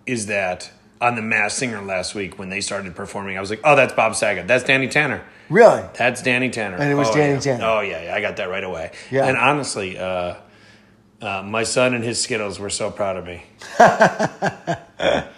is 0.06 0.28
that 0.28 0.72
on 1.02 1.16
the 1.16 1.22
Masked 1.22 1.60
Singer 1.60 1.82
last 1.82 2.16
week 2.16 2.40
when 2.40 2.50
they 2.50 2.62
started 2.62 2.96
performing, 2.96 3.38
I 3.38 3.42
was 3.42 3.50
like, 3.50 3.62
oh, 3.64 3.76
that's 3.76 3.94
Bob 3.94 4.16
Saget. 4.16 4.48
That's 4.48 4.64
Danny 4.64 4.88
Tanner. 4.88 5.24
Really? 5.50 5.84
That's 5.98 6.22
Danny 6.22 6.50
Tanner. 6.50 6.78
And 6.78 6.90
it 6.90 6.96
was 6.96 7.10
oh, 7.10 7.14
Danny 7.14 7.34
yeah. 7.34 7.40
Tanner. 7.40 7.66
Oh, 7.66 7.82
yeah, 7.82 8.04
yeah. 8.06 8.16
I 8.16 8.22
got 8.22 8.38
that 8.38 8.50
right 8.50 8.64
away. 8.64 8.92
Yeah. 9.12 9.28
And 9.28 9.38
honestly, 9.38 9.98
uh, 9.98 10.36
uh, 11.22 11.44
my 11.44 11.64
son 11.64 11.94
and 11.94 12.04
his 12.04 12.22
Skittles 12.22 12.60
were 12.60 12.70
so 12.70 12.92
proud 12.92 13.18
of 13.18 13.26
me. 13.26 13.44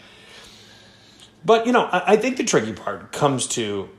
but, 1.47 1.65
you 1.65 1.71
know, 1.71 1.85
I, 1.85 2.13
I 2.13 2.17
think 2.17 2.37
the 2.37 2.43
tricky 2.43 2.73
part 2.73 3.11
comes 3.11 3.47
to 3.47 3.89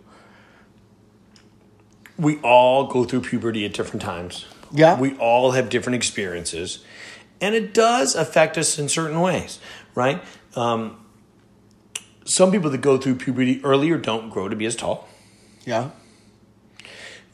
we 2.17 2.38
all 2.43 2.87
go 2.87 3.05
through 3.05 3.23
puberty 3.23 3.64
at 3.64 3.73
different 3.73 4.02
times. 4.02 4.47
Yeah. 4.71 4.99
We 5.00 5.17
all 5.17 5.52
have 5.52 5.69
different 5.69 5.97
experiences. 5.97 6.85
And 7.40 7.55
it 7.55 7.75
does 7.75 8.14
affect 8.14 8.59
us 8.59 8.78
in 8.78 8.88
certain 8.88 9.21
ways, 9.21 9.59
right? 9.95 10.23
Um, 10.55 11.05
some 12.25 12.52
people 12.52 12.71
that 12.71 12.83
go 12.83 12.99
through 12.99 13.17
puberty 13.17 13.61
earlier 13.64 13.97
don't 13.97 14.31
grow 14.31 14.49
to 14.49 14.57
be 14.57 14.67
as 14.67 14.76
tall. 14.76 15.09
Yeah. 15.64 15.90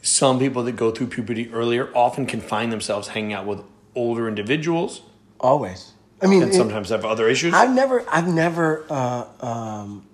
Some 0.01 0.39
people 0.39 0.63
that 0.63 0.75
go 0.75 0.91
through 0.91 1.07
puberty 1.07 1.51
earlier 1.51 1.91
often 1.95 2.25
can 2.25 2.39
find 2.39 2.71
themselves 2.71 3.09
hanging 3.09 3.33
out 3.33 3.45
with 3.45 3.63
older 3.95 4.27
individuals 4.27 5.01
Always. 5.39 5.91
I 6.21 6.27
mean, 6.27 6.43
and 6.43 6.51
it- 6.51 6.55
sometimes 6.55 6.89
have 6.89 7.05
other 7.05 7.27
issues. 7.27 7.53
I've 7.53 7.73
never, 7.73 8.03
I've 8.09 8.27
never 8.27 8.85
uh, 8.89 9.25
um, 9.41 10.05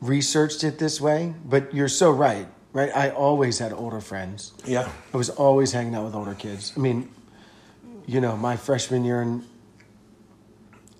researched 0.00 0.64
it 0.64 0.78
this 0.78 1.00
way, 1.00 1.34
but 1.44 1.74
you're 1.74 1.88
so 1.88 2.10
right. 2.10 2.46
right? 2.72 2.90
I 2.94 3.10
always 3.10 3.58
had 3.58 3.72
older 3.72 4.00
friends. 4.00 4.52
Yeah. 4.64 4.90
I 5.12 5.16
was 5.16 5.30
always 5.30 5.72
hanging 5.72 5.94
out 5.94 6.04
with 6.04 6.14
older 6.14 6.34
kids. 6.34 6.72
I 6.76 6.80
mean, 6.80 7.08
you 8.06 8.20
know, 8.20 8.36
my 8.36 8.56
freshman 8.56 9.04
year 9.04 9.22
in 9.22 9.44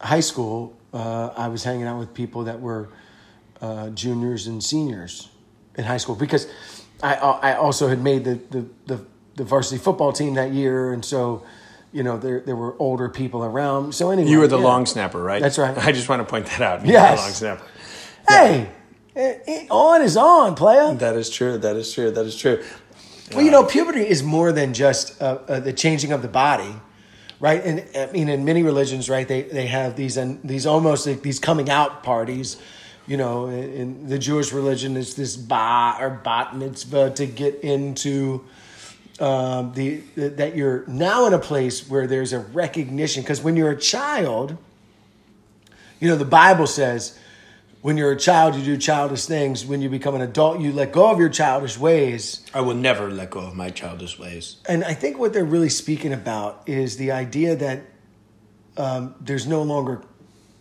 high 0.00 0.21
school, 0.21 0.76
uh, 0.93 1.31
I 1.37 1.49
was 1.49 1.64
hanging 1.64 1.85
out 1.87 1.99
with 1.99 2.12
people 2.14 2.45
that 2.45 2.61
were 2.61 2.88
uh, 3.61 3.90
juniors 3.90 4.47
and 4.47 4.62
seniors 4.62 5.29
in 5.76 5.85
high 5.85 5.99
school 5.99 6.17
because 6.17 6.47
I 7.02 7.14
I 7.14 7.55
also 7.55 7.88
had 7.88 8.02
made 8.02 8.25
the, 8.25 8.35
the, 8.50 8.67
the, 8.87 9.05
the 9.37 9.45
varsity 9.45 9.79
football 9.79 10.12
team 10.12 10.35
that 10.35 10.52
year, 10.52 10.93
and 10.93 11.05
so 11.05 11.45
you 11.92 12.02
know 12.02 12.18
there 12.18 12.40
there 12.40 12.56
were 12.56 12.75
older 12.78 13.09
people 13.09 13.44
around. 13.44 13.94
So 13.94 14.11
anyway, 14.11 14.30
You 14.30 14.38
were 14.38 14.47
the 14.49 14.59
yeah. 14.59 14.64
long 14.64 14.87
snapper, 14.87 15.23
right? 15.23 15.42
That's 15.42 15.59
right. 15.59 15.76
I 15.87 15.92
just 15.92 16.09
want 16.09 16.20
to 16.20 16.26
point 16.30 16.47
that 16.47 16.61
out. 16.61 16.87
You 16.87 16.92
Yes. 16.92 17.18
long 17.18 17.30
snapper. 17.30 17.64
Hey, 18.28 18.70
eh, 19.16 19.38
eh, 19.47 19.66
on 19.70 20.02
is 20.02 20.16
on, 20.16 20.54
player. 20.54 20.94
That 20.94 21.16
is 21.16 21.30
true. 21.30 21.59
That 21.59 21.76
is 21.76 21.92
true. 21.92 22.11
That 22.11 22.26
is 22.26 22.37
true. 22.37 22.62
Well, 23.32 23.44
you 23.44 23.50
know, 23.50 23.64
puberty 23.64 24.06
is 24.06 24.23
more 24.23 24.52
than 24.52 24.75
just 24.75 25.20
uh, 25.23 25.38
uh, 25.49 25.61
the 25.61 25.73
changing 25.73 26.11
of 26.12 26.20
the 26.23 26.28
body, 26.28 26.75
right? 27.38 27.62
And 27.64 27.85
I 27.97 28.11
mean, 28.12 28.28
in 28.28 28.44
many 28.44 28.62
religions, 28.62 29.09
right, 29.09 29.26
they 29.26 29.42
they 29.42 29.66
have 29.66 29.97
these 29.97 30.16
and 30.16 30.40
these 30.42 30.66
almost 30.66 31.06
like 31.06 31.23
these 31.23 31.38
coming 31.38 31.70
out 31.70 32.02
parties. 32.02 32.56
You 33.06 33.16
know, 33.16 33.47
in, 33.47 33.73
in 33.73 34.06
the 34.09 34.18
Jewish 34.18 34.52
religion, 34.52 34.97
it's 34.97 35.14
this 35.14 35.37
ba 35.37 35.97
or 36.00 36.11
bat 36.11 36.54
mitzvah 36.56 37.11
to 37.11 37.26
get 37.26 37.61
into 37.61 38.44
um, 39.20 39.72
the 39.74 40.00
that 40.16 40.56
you're 40.56 40.84
now 40.86 41.26
in 41.26 41.34
a 41.34 41.38
place 41.38 41.88
where 41.88 42.06
there's 42.06 42.32
a 42.32 42.40
recognition. 42.40 43.22
Because 43.22 43.42
when 43.42 43.56
you're 43.56 43.70
a 43.70 43.78
child, 43.78 44.56
you 46.00 46.08
know, 46.08 46.16
the 46.16 46.24
Bible 46.24 46.66
says. 46.66 47.18
When 47.82 47.96
you're 47.96 48.12
a 48.12 48.18
child, 48.18 48.56
you 48.56 48.62
do 48.62 48.76
childish 48.76 49.24
things. 49.24 49.64
When 49.64 49.80
you 49.80 49.88
become 49.88 50.14
an 50.14 50.20
adult, 50.20 50.60
you 50.60 50.70
let 50.70 50.92
go 50.92 51.10
of 51.10 51.18
your 51.18 51.30
childish 51.30 51.78
ways. 51.78 52.44
I 52.52 52.60
will 52.60 52.74
never 52.74 53.10
let 53.10 53.30
go 53.30 53.40
of 53.40 53.56
my 53.56 53.70
childish 53.70 54.18
ways. 54.18 54.56
And 54.68 54.84
I 54.84 54.92
think 54.92 55.18
what 55.18 55.32
they're 55.32 55.46
really 55.46 55.70
speaking 55.70 56.12
about 56.12 56.68
is 56.68 56.98
the 56.98 57.10
idea 57.10 57.56
that 57.56 57.80
um, 58.76 59.14
there's 59.18 59.46
no 59.46 59.62
longer 59.62 60.02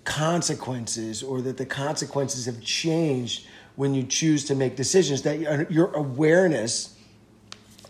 consequences 0.06 1.22
or 1.22 1.42
that 1.42 1.58
the 1.58 1.66
consequences 1.66 2.46
have 2.46 2.62
changed 2.62 3.48
when 3.76 3.94
you 3.94 4.04
choose 4.04 4.46
to 4.46 4.56
make 4.56 4.76
decisions, 4.76 5.22
that 5.24 5.70
your 5.70 5.94
awareness, 5.94 6.96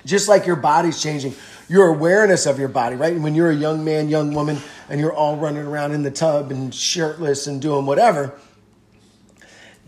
just 0.10 0.28
like 0.28 0.46
your 0.46 0.56
body's 0.56 1.02
changing, 1.02 1.36
your 1.68 1.88
awareness 1.88 2.46
of 2.46 2.60
your 2.60 2.68
body, 2.68 2.96
right? 2.96 3.14
And 3.14 3.24
when 3.24 3.36
you're 3.36 3.52
a 3.52 3.56
young 3.56 3.84
man, 3.86 4.10
young 4.10 4.34
woman, 4.34 4.58
and 4.90 5.00
you're 5.00 5.14
all 5.14 5.38
running 5.38 5.66
around 5.66 5.92
in 5.92 6.04
the 6.04 6.12
tub 6.12 6.52
and 6.52 6.74
shirtless 6.74 7.48
and 7.48 7.62
doing 7.62 7.86
whatever, 7.86 8.34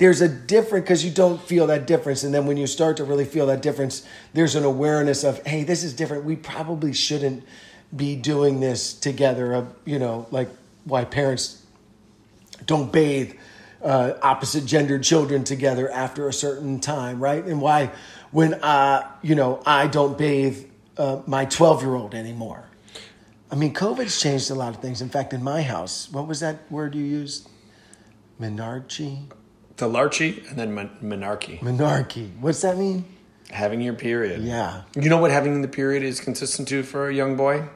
there's 0.02 0.20
a 0.20 0.28
different 0.28 0.86
because 0.86 1.06
you 1.06 1.12
don't 1.12 1.40
feel 1.40 1.68
that 1.68 1.86
difference. 1.86 2.24
And 2.24 2.34
then 2.34 2.48
when 2.48 2.58
you 2.58 2.66
start 2.66 2.98
to 2.98 3.04
really 3.04 3.24
feel 3.24 3.46
that 3.46 3.62
difference 3.62 4.04
there's 4.34 4.56
an 4.56 4.64
awareness 4.64 5.24
of 5.24 5.46
hey 5.46 5.64
this 5.64 5.84
is 5.84 5.94
different. 5.94 6.24
We 6.24 6.36
probably 6.36 6.92
shouldn't 6.92 7.44
be 7.96 8.16
doing 8.16 8.62
this 8.62 8.94
together 8.94 9.54
Of, 9.54 9.76
you 9.86 10.00
know 10.00 10.26
like 10.32 10.50
why 10.86 11.06
parents 11.06 11.64
don't 12.66 12.92
bathe 12.92 13.36
uh, 13.84 14.14
opposite 14.24 14.66
gendered 14.66 15.04
children 15.04 15.44
together 15.44 15.92
after 15.92 16.28
a 16.28 16.34
certain 16.34 16.80
time 16.80 17.20
right? 17.20 17.46
And 17.46 17.62
why 17.62 17.92
when 18.32 18.54
uh, 18.56 19.08
you 19.22 19.36
know 19.36 19.62
i 19.66 19.88
don't 19.88 20.18
bathe 20.18 20.66
uh, 20.98 21.22
my 21.26 21.46
12 21.46 21.82
year 21.84 21.96
old 21.96 22.14
anymore 22.16 22.64
i 23.52 23.56
mean 23.56 23.74
covid's 23.74 24.20
changed 24.20 24.50
a 24.52 24.56
lot 24.56 24.74
of 24.76 24.82
things 24.82 25.02
in 25.02 25.10
fact 25.10 25.34
in 25.34 25.44
my 25.44 25.62
house 25.62 26.10
what 26.12 26.28
was 26.28 26.40
that 26.40 26.70
word 26.72 26.96
you 26.96 27.04
used 27.04 27.48
menarche 28.40 29.24
Thelarche 29.78 30.48
and 30.50 30.60
then 30.60 30.92
monarchy. 31.02 31.58
Monarchy. 31.62 32.32
What's 32.40 32.62
that 32.62 32.78
mean? 32.78 33.04
Having 33.50 33.82
your 33.82 33.96
period. 33.96 34.42
Yeah. 34.44 34.84
You 34.96 35.10
know 35.10 35.18
what 35.18 35.32
having 35.32 35.62
the 35.64 35.68
period 35.68 36.04
is 36.04 36.20
consistent 36.20 36.68
to 36.68 36.84
for 36.84 37.10
a 37.10 37.14
young 37.14 37.36
boy? 37.36 37.68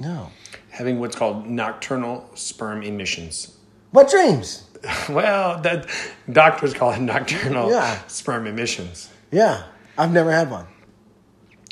No. 0.00 0.30
Having 0.70 0.98
what's 0.98 1.14
called 1.14 1.46
nocturnal 1.46 2.30
sperm 2.34 2.82
emissions. 2.82 3.56
What 3.90 4.10
dreams? 4.10 4.64
Well, 5.10 5.60
that 5.60 5.88
doctors 6.32 6.72
call 6.74 6.90
it 6.92 7.00
nocturnal 7.00 7.70
Yeah. 7.70 8.00
sperm 8.06 8.46
emissions. 8.46 9.10
Yeah. 9.30 9.64
I've 9.98 10.12
never 10.12 10.30
had 10.32 10.50
one. 10.50 10.66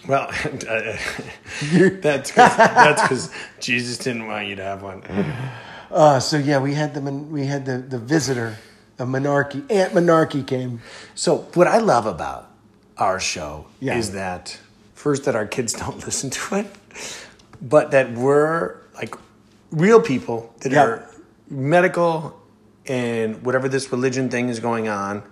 Well, 0.09 0.29
that's 2.01 2.31
cause, 2.33 2.57
that's 2.57 3.03
because 3.03 3.31
Jesus 3.61 3.99
didn't 3.99 4.27
want 4.27 4.49
you 4.49 4.57
to 4.57 4.63
have 4.63 4.83
one. 4.83 5.03
Uh, 5.91 6.21
so 6.21 6.39
yeah, 6.39 6.59
we 6.59 6.75
had 6.75 6.95
the 6.95 7.01
we 7.01 7.47
had 7.47 7.67
the, 7.67 7.79
the 7.79 7.99
visitor, 7.99 8.57
a 8.99 9.05
monarchy. 9.07 9.63
Aunt 9.69 9.93
Monarchy 9.95 10.43
came. 10.43 10.81
So, 11.15 11.39
what 11.55 11.67
I 11.67 11.79
love 11.79 12.07
about 12.07 12.51
our 12.97 13.21
show 13.21 13.67
Yeah. 13.81 13.97
is 13.99 14.13
that 14.13 14.59
first 14.95 15.25
that 15.25 15.35
our 15.35 15.47
kids 15.47 15.73
don't 15.75 15.97
listen 16.07 16.31
to 16.31 16.57
it, 16.57 16.67
but 17.61 17.91
that 17.91 18.13
we're 18.13 18.77
like 18.95 19.15
real 19.71 20.01
people 20.01 20.55
that 20.61 20.73
Yeah. 20.73 20.85
are 20.85 21.11
medical 21.51 22.39
and 22.87 23.43
whatever 23.43 23.69
this 23.69 23.91
religion 23.93 24.29
thing 24.31 24.49
is 24.49 24.61
going 24.61 24.89
on. 24.89 25.23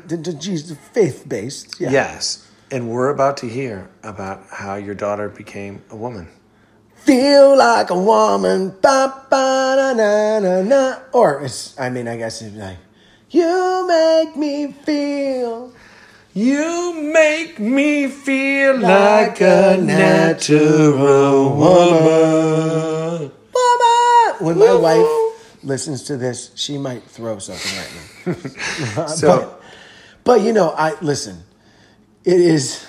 The, 0.00 0.16
the, 0.16 0.32
Jesus, 0.32 0.76
faith 0.92 1.24
based. 1.28 1.80
Yeah. 1.80 1.90
Yes. 1.90 2.48
And 2.70 2.88
we're 2.88 3.10
about 3.10 3.36
to 3.38 3.46
hear 3.48 3.88
about 4.02 4.42
how 4.50 4.74
your 4.76 4.94
daughter 4.94 5.28
became 5.28 5.82
a 5.90 5.96
woman. 5.96 6.28
Feel 6.96 7.56
like 7.56 7.90
a 7.90 7.98
woman. 7.98 8.70
Ba, 8.80 9.26
ba, 9.30 9.74
na, 9.76 9.92
na, 9.92 10.38
na, 10.40 10.62
na. 10.62 10.96
Or 11.12 11.42
it's. 11.44 11.78
I 11.78 11.90
mean, 11.90 12.08
I 12.08 12.16
guess 12.16 12.40
it's 12.42 12.56
like, 12.56 12.78
you 13.30 13.86
make 13.86 14.36
me 14.36 14.72
feel. 14.72 15.72
You 16.32 16.94
make 17.12 17.60
me 17.60 18.08
feel 18.08 18.78
like 18.78 19.40
a 19.40 19.76
natural 19.80 21.54
woman. 21.56 23.30
Mama! 23.54 24.36
When 24.40 24.58
my 24.58 24.72
Woo-hoo. 24.72 24.82
wife 24.82 25.62
listens 25.62 26.02
to 26.04 26.16
this, 26.16 26.50
she 26.56 26.76
might 26.78 27.04
throw 27.04 27.38
something 27.38 27.78
at 27.78 27.92
me. 27.94 28.50
So, 29.08 29.53
but, 30.24 30.40
you 30.40 30.52
know, 30.52 30.70
I 30.70 30.98
listen. 31.00 31.44
It 32.24 32.40
is 32.40 32.86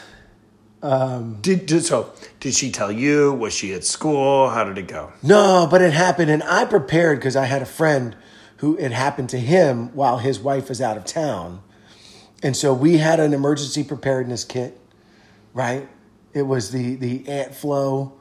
did, 1.42 1.66
did 1.66 1.84
so 1.84 2.12
did 2.40 2.54
she 2.54 2.72
tell 2.72 2.92
you? 2.92 3.34
Was 3.34 3.54
she 3.54 3.74
at 3.74 3.84
school? 3.84 4.50
How 4.50 4.64
did 4.64 4.78
it 4.78 4.88
go? 4.88 5.12
no, 5.24 5.68
but 5.70 5.82
it 5.82 5.94
happened, 5.94 6.30
and 6.30 6.44
I 6.44 6.66
prepared 6.66 7.20
because 7.20 7.36
I 7.36 7.46
had 7.46 7.62
a 7.62 7.66
friend 7.66 8.16
who 8.58 8.78
it 8.78 8.92
happened 8.92 9.30
to 9.30 9.40
him 9.40 9.94
while 9.96 10.20
his 10.20 10.40
wife 10.40 10.70
was 10.70 10.82
out 10.82 10.98
of 10.98 11.06
town, 11.06 11.62
and 12.44 12.56
so 12.56 12.74
we 12.74 12.98
had 12.98 13.20
an 13.20 13.34
emergency 13.34 13.84
preparedness 13.84 14.44
kit. 14.44 14.80
Right, 15.54 15.88
it 16.34 16.44
was 16.44 16.72
the 16.72 16.96
the 16.96 17.28
Aunt 17.28 17.56
Flo 17.56 18.14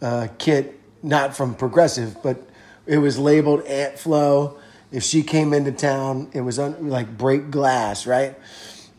uh, 0.00 0.28
kit, 0.38 0.80
not 1.02 1.36
from 1.36 1.54
Progressive, 1.54 2.16
but 2.22 2.48
it 2.86 2.98
was 2.98 3.18
labeled 3.18 3.62
Aunt 3.66 3.98
Flo. 3.98 4.58
If 4.92 5.04
she 5.04 5.22
came 5.22 5.52
into 5.52 5.72
town, 5.72 6.30
it 6.32 6.40
was 6.40 6.58
un- 6.58 6.88
like 6.88 7.16
break 7.16 7.50
glass, 7.50 8.06
right? 8.06 8.36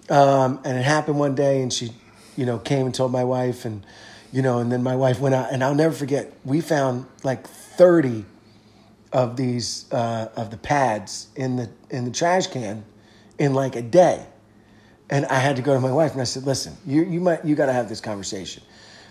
Um, 0.09 0.59
and 0.63 0.77
it 0.77 0.83
happened 0.83 1.19
one 1.19 1.35
day, 1.35 1.61
and 1.61 1.71
she, 1.71 1.91
you 2.37 2.45
know, 2.45 2.57
came 2.59 2.85
and 2.85 2.95
told 2.95 3.11
my 3.11 3.23
wife, 3.23 3.65
and 3.65 3.85
you 4.31 4.41
know, 4.41 4.59
and 4.59 4.71
then 4.71 4.83
my 4.83 4.95
wife 4.95 5.19
went 5.19 5.35
out, 5.35 5.51
and 5.51 5.63
I'll 5.63 5.75
never 5.75 5.93
forget. 5.93 6.31
We 6.45 6.61
found 6.61 7.05
like 7.23 7.47
thirty 7.47 8.25
of 9.11 9.35
these 9.35 9.91
uh, 9.91 10.29
of 10.35 10.51
the 10.51 10.57
pads 10.57 11.27
in 11.35 11.57
the 11.57 11.69
in 11.89 12.05
the 12.05 12.11
trash 12.11 12.47
can 12.47 12.85
in 13.37 13.53
like 13.53 13.75
a 13.75 13.81
day, 13.81 14.25
and 15.09 15.25
I 15.25 15.39
had 15.39 15.57
to 15.57 15.61
go 15.61 15.73
to 15.73 15.79
my 15.79 15.91
wife 15.91 16.13
and 16.13 16.21
I 16.21 16.25
said, 16.25 16.43
"Listen, 16.43 16.77
you 16.85 17.03
you 17.03 17.19
might 17.19 17.43
you 17.43 17.55
got 17.55 17.65
to 17.65 17.73
have 17.73 17.89
this 17.89 18.01
conversation." 18.01 18.63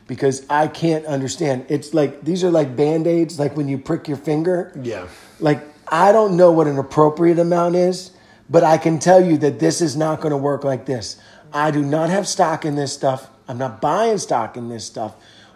Because 0.06 0.44
I 0.50 0.66
can't 0.66 1.06
understand. 1.06 1.66
It's 1.68 1.94
like 1.94 2.24
these 2.24 2.42
are 2.42 2.50
like 2.50 2.74
band 2.74 3.06
aids, 3.06 3.38
like 3.38 3.56
when 3.56 3.68
you 3.68 3.78
prick 3.78 4.08
your 4.08 4.16
finger. 4.16 4.72
Yeah. 4.82 5.06
Like, 5.38 5.62
I 5.90 6.12
don't 6.12 6.36
know 6.36 6.52
what 6.52 6.66
an 6.66 6.78
appropriate 6.78 7.38
amount 7.38 7.74
is, 7.76 8.12
but 8.48 8.62
I 8.64 8.78
can 8.78 8.98
tell 8.98 9.24
you 9.24 9.36
that 9.38 9.58
this 9.58 9.80
is 9.80 9.96
not 9.96 10.20
going 10.20 10.30
to 10.30 10.36
work 10.36 10.64
like 10.64 10.86
this. 10.86 11.20
I 11.52 11.70
do 11.70 11.82
not 11.82 12.10
have 12.10 12.28
stock 12.28 12.64
in 12.64 12.76
this 12.76 12.92
stuff. 12.92 13.28
I'm 13.48 13.58
not 13.58 13.80
buying 13.80 14.18
stock 14.18 14.56
in 14.56 14.68
this 14.68 14.84
stuff. 14.84 15.14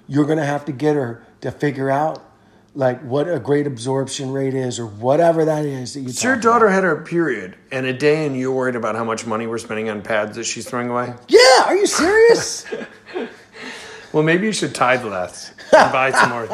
You're 0.08 0.26
going 0.26 0.38
to 0.38 0.44
have 0.44 0.64
to 0.64 0.72
get 0.72 0.96
her 0.96 1.24
to 1.42 1.50
figure 1.50 1.90
out 1.90 2.22
like 2.74 3.00
what 3.02 3.28
a 3.28 3.38
great 3.38 3.68
absorption 3.68 4.32
rate 4.32 4.52
is 4.54 4.80
or 4.80 4.86
whatever 4.86 5.44
that 5.44 5.64
is 5.64 5.94
that 5.94 6.00
you 6.00 6.08
So 6.08 6.28
your 6.28 6.36
daughter 6.36 6.66
about. 6.66 6.74
had 6.74 6.84
her 6.84 6.96
period 7.02 7.56
and 7.70 7.86
a 7.86 7.92
day, 7.92 8.26
and 8.26 8.36
you're 8.36 8.50
worried 8.50 8.74
about 8.74 8.96
how 8.96 9.04
much 9.04 9.26
money 9.26 9.46
we're 9.46 9.58
spending 9.58 9.88
on 9.88 10.02
pads 10.02 10.34
that 10.36 10.44
she's 10.44 10.68
throwing 10.68 10.88
away. 10.90 11.14
Yeah, 11.28 11.64
are 11.66 11.76
you 11.76 11.86
serious? 11.86 12.66
Well, 14.12 14.22
maybe 14.22 14.46
you 14.46 14.52
should 14.52 14.76
tithe 14.76 15.04
less 15.04 15.52
and 15.72 15.92
buy 15.92 16.12
some 16.12 16.30
more. 16.30 16.48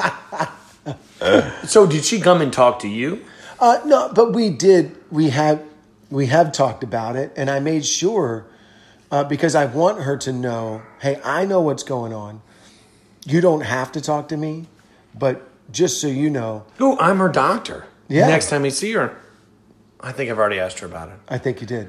so, 1.66 1.86
did 1.86 2.06
she 2.06 2.18
come 2.18 2.40
and 2.40 2.50
talk 2.50 2.78
to 2.78 2.88
you? 2.88 3.22
Uh, 3.60 3.80
no, 3.84 4.10
but 4.14 4.32
we 4.32 4.50
did. 4.50 4.96
We 5.10 5.30
have 5.30 5.62
we 6.10 6.26
have 6.26 6.52
talked 6.52 6.82
about 6.82 7.14
it, 7.16 7.32
and 7.36 7.50
I 7.50 7.60
made 7.60 7.84
sure 7.84 8.46
uh, 9.10 9.24
because 9.24 9.54
I 9.54 9.66
want 9.66 10.02
her 10.02 10.16
to 10.18 10.32
know. 10.32 10.82
Hey, 11.00 11.20
I 11.22 11.44
know 11.44 11.60
what's 11.60 11.82
going 11.82 12.12
on. 12.14 12.40
You 13.26 13.40
don't 13.40 13.60
have 13.60 13.92
to 13.92 14.00
talk 14.00 14.28
to 14.28 14.36
me, 14.36 14.66
but 15.16 15.46
just 15.70 16.00
so 16.00 16.06
you 16.08 16.30
know, 16.30 16.64
Oh, 16.80 16.96
I'm 16.98 17.18
her 17.18 17.28
doctor. 17.28 17.86
Yeah. 18.08 18.26
Next 18.26 18.48
time 18.48 18.64
I 18.64 18.70
see 18.70 18.92
her, 18.92 19.14
I 20.00 20.10
think 20.12 20.30
I've 20.30 20.38
already 20.38 20.58
asked 20.58 20.78
her 20.80 20.86
about 20.86 21.10
it. 21.10 21.14
I 21.28 21.38
think 21.38 21.60
you 21.60 21.66
did. 21.66 21.88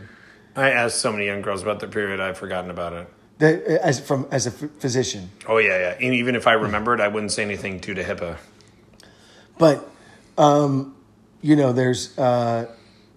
I 0.55 0.69
asked 0.71 0.99
so 0.99 1.11
many 1.11 1.25
young 1.25 1.41
girls 1.41 1.63
about 1.63 1.79
their 1.79 1.89
period, 1.89 2.19
I've 2.19 2.37
forgotten 2.37 2.69
about 2.69 2.93
it. 2.93 3.07
The, 3.39 3.83
as 3.83 3.99
from 3.99 4.27
as 4.29 4.45
a 4.45 4.51
physician, 4.51 5.31
Oh 5.47 5.57
yeah, 5.57 5.77
yeah. 5.79 6.05
And 6.05 6.13
even 6.13 6.35
if 6.35 6.45
I 6.45 6.53
remembered, 6.53 6.99
I 7.01 7.07
wouldn't 7.07 7.31
say 7.31 7.41
anything 7.43 7.79
due 7.79 7.93
to 7.95 8.03
HIPAA. 8.03 8.37
but 9.57 9.89
um, 10.37 10.95
you 11.41 11.55
know, 11.55 11.73
there's 11.73 12.17
uh, 12.17 12.67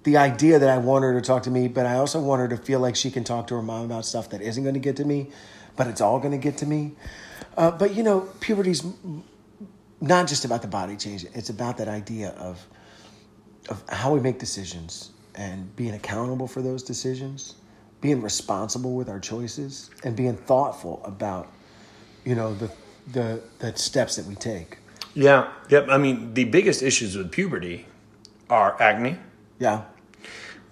the 0.05 0.17
idea 0.17 0.59
that 0.59 0.69
I 0.69 0.79
want 0.79 1.05
her 1.05 1.15
to 1.15 1.21
talk 1.21 1.45
to 1.45 1.51
me, 1.51 1.69
but 1.69 1.87
I 1.87 1.97
also 1.97 2.21
want 2.21 2.41
her 2.41 2.49
to 2.49 2.57
feel 2.57 2.81
like 2.81 2.97
she 2.97 3.11
can 3.11 3.25
talk 3.25 3.47
to 3.49 3.55
her 3.55 3.63
mom 3.63 3.85
about 3.85 4.05
stuff 4.05 4.31
that 4.31 4.41
isn't 4.41 4.63
going 4.63 4.75
to 4.75 4.81
get 4.81 4.97
to 4.97 5.05
me, 5.05 5.31
but 5.77 5.87
it's 5.87 6.01
all 6.01 6.19
going 6.19 6.33
to 6.33 6.39
get 6.39 6.59
to 6.59 6.67
me. 6.67 6.93
Uh, 7.57 7.71
but 7.71 7.95
you 7.95 8.03
know, 8.03 8.29
puberty's 8.41 8.85
not 10.01 10.27
just 10.27 10.45
about 10.45 10.63
the 10.63 10.69
body 10.69 10.97
change; 10.97 11.25
it's 11.35 11.51
about 11.51 11.77
that 11.79 11.89
idea 11.89 12.31
of 12.31 12.67
of 13.69 13.83
how 13.89 14.13
we 14.13 14.21
make 14.21 14.39
decisions 14.39 15.11
and 15.37 15.75
being 15.75 15.95
accountable 15.95 16.47
for 16.47 16.61
those 16.61 16.83
decisions, 16.83 17.55
being 18.01 18.21
responsible 18.21 18.95
with 18.95 19.09
our 19.09 19.21
choices, 19.21 19.91
and 20.05 20.15
being 20.17 20.37
thoughtful 20.37 21.01
about 21.05 21.51
you 22.25 22.35
know 22.35 22.55
the 22.55 22.71
the 23.13 23.41
the 23.59 23.77
steps 23.77 24.17
that 24.17 24.27
we 24.27 24.35
take. 24.35 24.79
Yeah. 25.15 25.53
Yep. 25.69 25.89
I 25.91 25.99
mean, 25.99 26.35
the 26.35 26.45
biggest 26.45 26.83
issues 26.83 27.17
with 27.17 27.31
puberty 27.31 27.87
are 28.51 28.81
acne, 28.81 29.17
Yeah, 29.59 29.83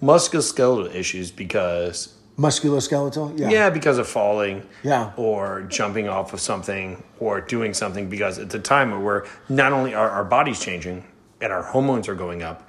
musculoskeletal 0.01 0.93
issues 0.93 1.31
because 1.31 2.13
musculoskeletal. 2.37 3.37
Yeah, 3.39 3.49
yeah, 3.49 3.69
because 3.69 3.97
of 3.97 4.07
falling, 4.07 4.63
Yeah. 4.83 5.11
or 5.17 5.61
jumping 5.69 6.07
off 6.09 6.33
of 6.33 6.39
something, 6.39 7.03
or 7.19 7.41
doing 7.41 7.73
something 7.73 8.09
because 8.09 8.37
it's 8.37 8.55
a 8.55 8.59
time 8.59 8.91
where 8.91 8.99
we're 8.99 9.25
not 9.49 9.71
only 9.71 9.93
are 9.93 10.09
our 10.09 10.23
bodies 10.23 10.59
changing 10.59 11.03
and 11.41 11.51
our 11.53 11.63
hormones 11.63 12.07
are 12.07 12.15
going 12.15 12.41
up, 12.41 12.67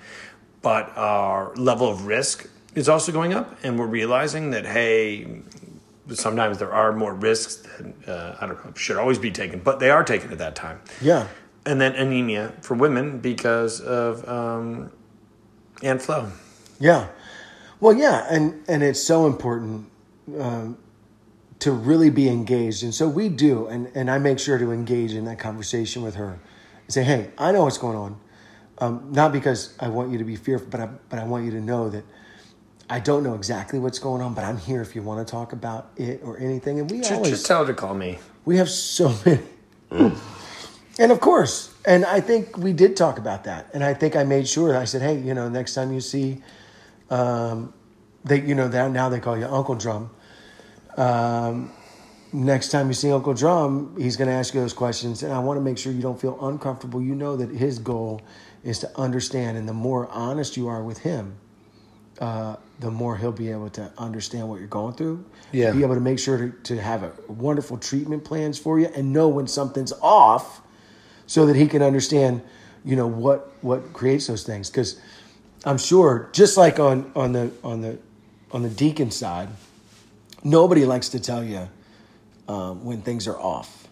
but 0.63 0.93
our 0.97 1.55
level 1.57 1.89
of 1.89 2.07
risk 2.07 2.47
is 2.75 2.89
also 2.89 3.13
going 3.13 3.33
up, 3.33 3.57
and 3.63 3.79
we're 3.79 3.87
realizing 3.87 4.51
that 4.51 4.67
hey, 4.67 5.27
sometimes 6.13 6.59
there 6.59 6.73
are 6.73 6.93
more 6.93 7.15
risks 7.15 7.57
that 7.79 8.09
uh, 8.09 8.37
I 8.41 8.47
don't 8.47 8.65
know 8.65 8.73
should 8.75 8.97
always 8.97 9.19
be 9.19 9.31
taken, 9.31 9.61
but 9.61 9.79
they 9.81 9.91
are 9.91 10.05
taken 10.05 10.31
at 10.33 10.39
that 10.39 10.55
time. 10.57 10.81
yeah, 11.01 11.27
and 11.67 11.81
then 11.81 11.95
anemia 11.95 12.53
for 12.61 12.75
women 12.75 13.19
because 13.19 13.81
of 13.81 14.27
um, 14.29 14.91
and 15.83 16.01
flow. 16.01 16.31
yeah. 16.79 17.09
Well, 17.81 17.95
yeah, 17.95 18.27
and 18.31 18.63
and 18.69 18.83
it's 18.83 19.03
so 19.03 19.27
important 19.27 19.91
um, 20.39 20.79
to 21.59 21.73
really 21.73 22.09
be 22.09 22.29
engaged, 22.29 22.83
and 22.83 22.95
so 22.95 23.09
we 23.09 23.29
do, 23.29 23.67
and 23.67 23.91
and 23.95 24.11
I 24.11 24.19
make 24.19 24.39
sure 24.39 24.57
to 24.59 24.73
engage 24.73 25.13
in 25.13 25.25
that 25.27 25.39
conversation 25.39 26.03
with 26.03 26.15
her, 26.15 26.39
and 26.85 26.93
say, 26.95 27.03
hey, 27.03 27.31
I 27.37 27.53
know 27.53 27.65
what's 27.65 27.77
going 27.79 27.97
on, 27.97 28.21
um, 28.79 29.09
not 29.13 29.33
because 29.33 29.77
I 29.81 29.89
want 29.89 30.13
you 30.13 30.19
to 30.19 30.25
be 30.25 30.37
fearful, 30.37 30.69
but 30.71 30.81
I 30.81 30.87
but 31.09 31.19
I 31.19 31.25
want 31.25 31.45
you 31.45 31.51
to 31.53 31.61
know 31.61 31.91
that. 31.91 32.05
I 32.89 33.01
don't 33.01 33.23
know 33.23 33.35
exactly 33.35 33.79
what's 33.79 33.99
going 33.99 34.21
on, 34.21 34.35
but 34.35 34.45
I'm 34.45 34.59
here 34.59 34.83
if 34.83 34.95
you 34.95 35.01
want 35.01 35.27
to 35.27 35.31
talk 35.31 35.55
about 35.55 35.91
it 35.97 36.21
or 36.23 36.39
anything. 36.39 36.81
And 36.81 36.91
we 36.91 36.99
Just, 36.99 37.13
always 37.13 37.31
just 37.31 37.47
tell 37.47 37.65
her 37.65 37.73
to 37.73 37.75
call 37.75 37.95
me. 37.95 38.19
We 38.45 38.59
have 38.59 38.69
so 38.69 39.15
many. 39.25 39.41
And 40.99 41.11
of 41.13 41.21
course, 41.21 41.75
and 41.85 42.05
I 42.05 42.21
think 42.21 42.57
we 42.57 42.73
did 42.73 42.97
talk 42.97 43.19
about 43.19 43.45
that. 43.45 43.69
And 43.75 43.85
I 43.85 43.95
think 43.95 44.17
I 44.17 44.25
made 44.25 44.49
sure 44.49 44.77
I 44.77 44.85
said, 44.85 45.03
hey, 45.03 45.19
you 45.19 45.35
know, 45.35 45.49
next 45.49 45.75
time 45.75 45.93
you 45.93 46.01
see, 46.01 46.43
um, 47.11 47.73
they, 48.25 48.41
you 48.41 48.55
know, 48.55 48.69
that 48.69 48.91
now 48.91 49.09
they 49.09 49.21
call 49.21 49.37
you 49.37 49.47
Uncle 49.47 49.75
Drum. 49.75 50.11
Um, 50.97 51.73
next 52.33 52.71
time 52.71 52.89
you 52.89 52.95
see 52.95 53.11
Uncle 53.11 53.35
Drum, 53.35 53.95
he's 53.99 54.17
going 54.17 54.29
to 54.29 54.35
ask 54.35 54.55
you 54.55 54.61
those 54.61 54.73
questions. 54.73 55.23
And 55.23 55.33
I 55.33 55.39
want 55.41 55.59
to 55.59 55.61
make 55.61 55.79
sure 55.79 55.93
you 55.93 56.03
don't 56.03 56.21
feel 56.21 56.39
uncomfortable. 56.47 57.03
You 57.03 57.15
know 57.15 57.37
that 57.37 57.51
his 57.51 57.79
goal 57.79 58.23
is 58.63 58.79
to 58.81 58.99
understand. 58.99 59.59
And 59.59 59.69
the 59.69 59.75
more 59.75 60.09
honest 60.09 60.57
you 60.57 60.69
are 60.69 60.83
with 60.83 60.99
him, 60.99 61.37
uh, 62.21 62.57
the 62.81 62.91
more 62.91 63.17
he'll 63.17 63.33
be 63.33 63.51
able 63.51 63.71
to 63.71 63.93
understand 63.99 64.49
what 64.49 64.59
you're 64.59 64.69
going 64.69 64.95
through. 64.95 65.25
Yeah. 65.53 65.73
Be 65.73 65.83
able 65.83 65.95
to 65.95 66.01
make 66.01 66.19
sure 66.19 66.39
to, 66.39 66.51
to 66.51 66.81
have 66.81 67.03
a 67.03 67.13
wonderful 67.29 67.77
treatment 67.79 68.25
plans 68.25 68.59
for 68.59 68.79
you 68.79 68.87
and 68.87 69.13
know 69.13 69.29
when 69.29 69.47
something's 69.47 69.93
off 70.01 70.61
so 71.27 71.47
that 71.47 71.57
he 71.57 71.67
can 71.67 71.83
understand, 71.83 72.43
you 72.85 72.97
know, 72.97 73.07
what 73.07 73.53
what 73.63 73.93
creates 73.93 74.27
those 74.27 74.43
things. 74.45 74.71
Because 74.71 75.01
I'm 75.65 75.79
sure, 75.79 76.29
just 76.33 76.57
like 76.57 76.79
on 76.79 77.11
on 77.17 77.33
the 77.33 77.51
on 77.63 77.81
the 77.81 77.99
on 78.53 78.63
the 78.63 78.69
deacon 78.71 79.11
side, 79.11 79.49
nobody 80.43 80.85
likes 80.85 81.09
to 81.11 81.21
tell 81.21 81.43
you 81.43 81.69
um, 82.49 82.85
when 82.85 83.01
things 83.03 83.27
are 83.27 83.39
off. 83.39 83.89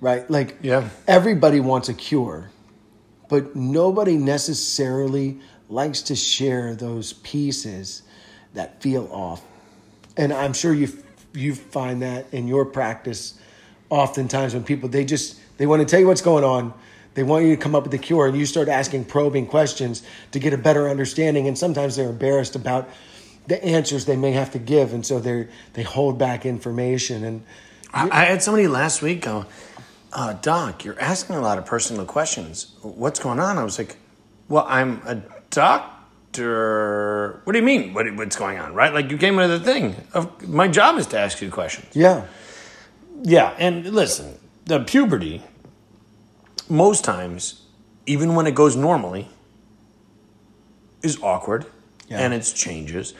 Right? 0.00 0.28
Like 0.28 0.58
Yeah. 0.62 0.88
everybody 1.06 1.60
wants 1.60 1.88
a 1.88 1.94
cure, 1.94 2.50
but 3.28 3.54
nobody 3.54 4.16
necessarily 4.16 5.38
likes 5.68 6.02
to 6.02 6.16
share 6.16 6.74
those 6.74 7.12
pieces 7.14 8.02
that 8.54 8.82
feel 8.82 9.08
off. 9.12 9.42
And 10.16 10.32
I'm 10.32 10.52
sure 10.52 10.74
you 10.74 10.88
you 11.34 11.54
find 11.54 12.02
that 12.02 12.26
in 12.32 12.46
your 12.48 12.64
practice 12.66 13.38
oftentimes 13.88 14.52
when 14.54 14.64
people 14.64 14.88
they 14.88 15.04
just 15.04 15.38
they 15.62 15.66
want 15.66 15.78
to 15.78 15.86
tell 15.86 16.00
you 16.00 16.08
what's 16.08 16.22
going 16.22 16.42
on. 16.42 16.74
They 17.14 17.22
want 17.22 17.44
you 17.44 17.54
to 17.54 17.62
come 17.62 17.76
up 17.76 17.84
with 17.84 17.94
a 17.94 17.98
cure 17.98 18.26
and 18.26 18.36
you 18.36 18.46
start 18.46 18.66
asking 18.66 19.04
probing 19.04 19.46
questions 19.46 20.02
to 20.32 20.40
get 20.40 20.52
a 20.52 20.58
better 20.58 20.88
understanding 20.88 21.46
and 21.46 21.56
sometimes 21.56 21.94
they're 21.94 22.10
embarrassed 22.10 22.56
about 22.56 22.88
the 23.46 23.62
answers 23.64 24.04
they 24.04 24.16
may 24.16 24.32
have 24.32 24.50
to 24.54 24.58
give 24.58 24.92
and 24.92 25.06
so 25.06 25.20
they 25.20 25.46
they 25.74 25.84
hold 25.84 26.18
back 26.18 26.44
information 26.44 27.22
and 27.22 27.44
I, 27.94 28.08
I 28.10 28.24
had 28.24 28.42
somebody 28.42 28.66
last 28.66 29.02
week 29.02 29.22
go, 29.22 29.46
uh, 30.12 30.32
Doc, 30.32 30.84
you're 30.84 30.98
asking 30.98 31.36
a 31.36 31.40
lot 31.40 31.58
of 31.58 31.64
personal 31.64 32.06
questions. 32.06 32.74
What's 32.82 33.20
going 33.20 33.38
on? 33.38 33.56
I 33.56 33.62
was 33.62 33.78
like, 33.78 33.94
Well, 34.48 34.66
I'm 34.68 35.00
a 35.06 35.22
doctor. 35.50 37.40
What 37.44 37.52
do 37.52 37.58
you 37.60 37.64
mean? 37.64 37.94
What, 37.94 38.12
what's 38.16 38.34
going 38.34 38.58
on? 38.58 38.74
Right? 38.74 38.92
Like 38.92 39.12
you 39.12 39.16
came 39.16 39.38
into 39.38 39.58
the 39.58 39.64
thing. 39.64 39.94
Of, 40.12 40.48
my 40.48 40.66
job 40.66 40.98
is 40.98 41.06
to 41.06 41.20
ask 41.20 41.40
you 41.40 41.52
questions. 41.52 41.94
yeah. 41.94 42.26
Yeah, 43.24 43.54
and 43.56 43.86
listen, 43.86 44.36
the 44.64 44.80
puberty, 44.80 45.42
most 46.72 47.04
times, 47.04 47.62
even 48.06 48.34
when 48.34 48.46
it 48.46 48.54
goes 48.54 48.74
normally, 48.74 49.28
is 51.02 51.18
awkward 51.22 51.66
Yeah. 52.08 52.18
and 52.20 52.32
it's 52.34 52.52
changes 52.52 53.14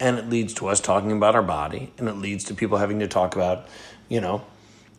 and 0.00 0.18
it 0.18 0.28
leads 0.28 0.54
to 0.54 0.66
us 0.68 0.80
talking 0.80 1.12
about 1.12 1.34
our 1.34 1.42
body 1.42 1.92
and 1.98 2.08
it 2.08 2.14
leads 2.16 2.44
to 2.44 2.54
people 2.54 2.78
having 2.78 2.98
to 3.00 3.06
talk 3.08 3.34
about, 3.36 3.66
you 4.08 4.20
know, 4.20 4.42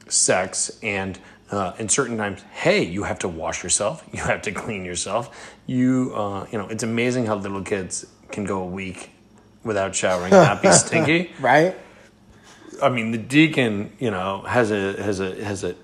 sex 0.08 0.72
and 0.84 1.18
uh, 1.52 1.74
and 1.78 1.92
certain 1.92 2.18
times, 2.18 2.42
hey, 2.54 2.84
you 2.84 3.04
have 3.04 3.20
to 3.20 3.28
wash 3.28 3.62
yourself, 3.64 4.04
you 4.12 4.22
have 4.24 4.42
to 4.44 4.52
clean 4.52 4.84
yourself. 4.84 5.54
You, 5.68 6.12
uh, 6.16 6.48
you 6.52 6.58
know, 6.58 6.68
it's 6.68 6.82
amazing 6.84 7.28
how 7.28 7.36
little 7.36 7.62
kids 7.62 8.06
can 8.32 8.46
go 8.46 8.62
a 8.62 8.66
week 8.66 9.12
without 9.64 9.94
showering 9.96 10.34
and 10.34 10.44
not 10.44 10.62
be 10.62 10.72
stinky. 10.84 11.32
Right? 11.40 11.76
I 12.82 12.90
mean, 12.90 13.12
the 13.12 13.20
deacon, 13.20 13.92
you 14.00 14.12
know, 14.12 14.42
has 14.42 14.72
a 14.72 15.02
has 15.02 15.20
a 15.20 15.44
has 15.44 15.64
a 15.64 15.76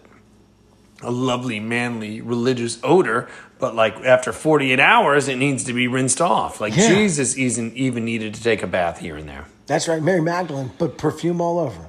a 1.02 1.12
lovely, 1.12 1.60
manly, 1.60 2.22
religious 2.22 2.80
odor, 2.84 3.28
but 3.60 3.76
like 3.76 3.96
after 4.06 4.32
forty 4.32 4.72
eight 4.72 4.80
hours, 4.80 5.28
it 5.28 5.38
needs 5.38 5.64
to 5.66 5.74
be 5.74 5.88
rinsed 5.88 6.22
off. 6.22 6.62
Like 6.62 6.76
Yeah. 6.76 6.88
Jesus 6.90 7.36
isn't 7.36 7.76
even 7.76 8.06
needed 8.06 8.34
to 8.36 8.44
take 8.44 8.62
a 8.64 8.68
bath 8.68 9.00
here 9.00 9.16
and 9.18 9.28
there. 9.28 9.46
That's 9.68 9.88
right, 9.88 10.02
Mary 10.02 10.22
Magdalene, 10.22 10.72
but 10.78 10.98
perfume 10.98 11.40
all 11.42 11.60
over. 11.60 11.88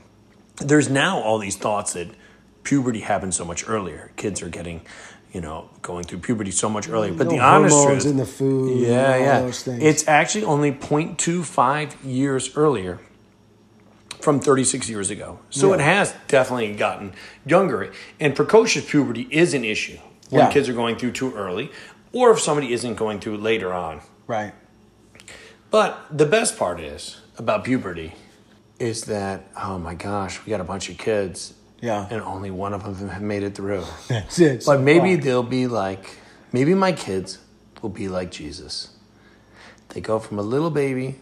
There's 0.57 0.89
now 0.89 1.19
all 1.21 1.39
these 1.39 1.57
thoughts 1.57 1.95
that 1.95 2.09
puberty 2.63 3.01
happens 3.01 3.37
so 3.37 3.45
much 3.45 3.69
earlier. 3.69 4.13
Kids 4.17 4.41
are 4.43 4.49
getting, 4.49 4.83
you 5.33 5.41
know, 5.41 5.69
going 5.81 6.05
through 6.05 6.19
puberty 6.21 6.53
so 6.53 6.69
much 6.69 6.89
earlier. 6.89 7.13
But 7.13 7.29
the 7.29 7.41
honest 7.41 7.75
hormones 7.75 8.03
truth, 8.05 8.13
in 8.13 8.19
the 8.19 8.27
food. 8.27 8.79
yeah, 8.81 8.89
and 8.89 9.15
all 9.15 9.21
yeah, 9.21 9.41
Those 9.41 9.63
things. 9.65 9.83
it's 9.83 10.07
actually 10.07 10.45
only 10.45 10.71
0.25 10.71 11.95
years 12.05 12.57
earlier 12.57 13.01
from 14.23 14.41
36 14.41 14.89
years 14.89 15.11
ago. 15.11 15.39
So 15.51 15.69
Yeah. 15.69 15.75
it 15.75 15.81
has 15.81 16.15
definitely 16.29 16.73
gotten 16.75 17.13
younger. 17.45 17.93
And 18.21 18.35
precocious 18.35 18.89
puberty 18.89 19.27
is 19.31 19.53
an 19.55 19.65
issue 19.65 19.99
when 20.31 20.41
Yeah. 20.47 20.53
kids 20.53 20.69
are 20.69 20.73
going 20.75 20.97
through 20.97 21.13
too 21.13 21.35
early, 21.35 21.71
or 22.13 22.31
if 22.31 22.41
somebody 22.41 22.73
isn't 22.73 22.95
going 22.95 23.21
through 23.21 23.39
later 23.39 23.73
on. 23.73 24.01
right. 24.27 24.55
But 25.71 25.99
the 26.11 26.27
best 26.27 26.59
part 26.59 26.81
is 26.81 27.17
about 27.39 27.65
puberty 27.65 28.15
is 28.79 29.05
that 29.05 29.45
oh 29.57 29.79
my 29.79 29.95
gosh, 29.95 30.39
we 30.45 30.51
got 30.51 30.61
a 30.61 30.65
bunch 30.65 30.89
of 30.91 30.99
kids, 30.99 31.55
Yeah. 31.81 32.07
and 32.11 32.21
only 32.23 32.51
one 32.51 32.75
of 32.75 32.99
them 32.99 33.09
have 33.09 33.23
made 33.23 33.43
it 33.43 33.55
through. 33.55 33.85
That's 34.09 34.39
it. 34.39 34.65
But 34.67 34.77
So 34.77 34.79
maybe 34.79 35.15
far. 35.17 35.25
they'll 35.25 35.43
be 35.43 35.67
like, 35.67 36.19
maybe 36.53 36.75
my 36.75 36.93
kids 36.93 37.39
will 37.81 37.91
be 37.91 38.09
like 38.09 38.31
Jesus. 38.31 38.89
They 39.91 40.01
go 40.01 40.19
from 40.19 40.39
a 40.39 40.43
little 40.43 40.71
baby 40.71 41.17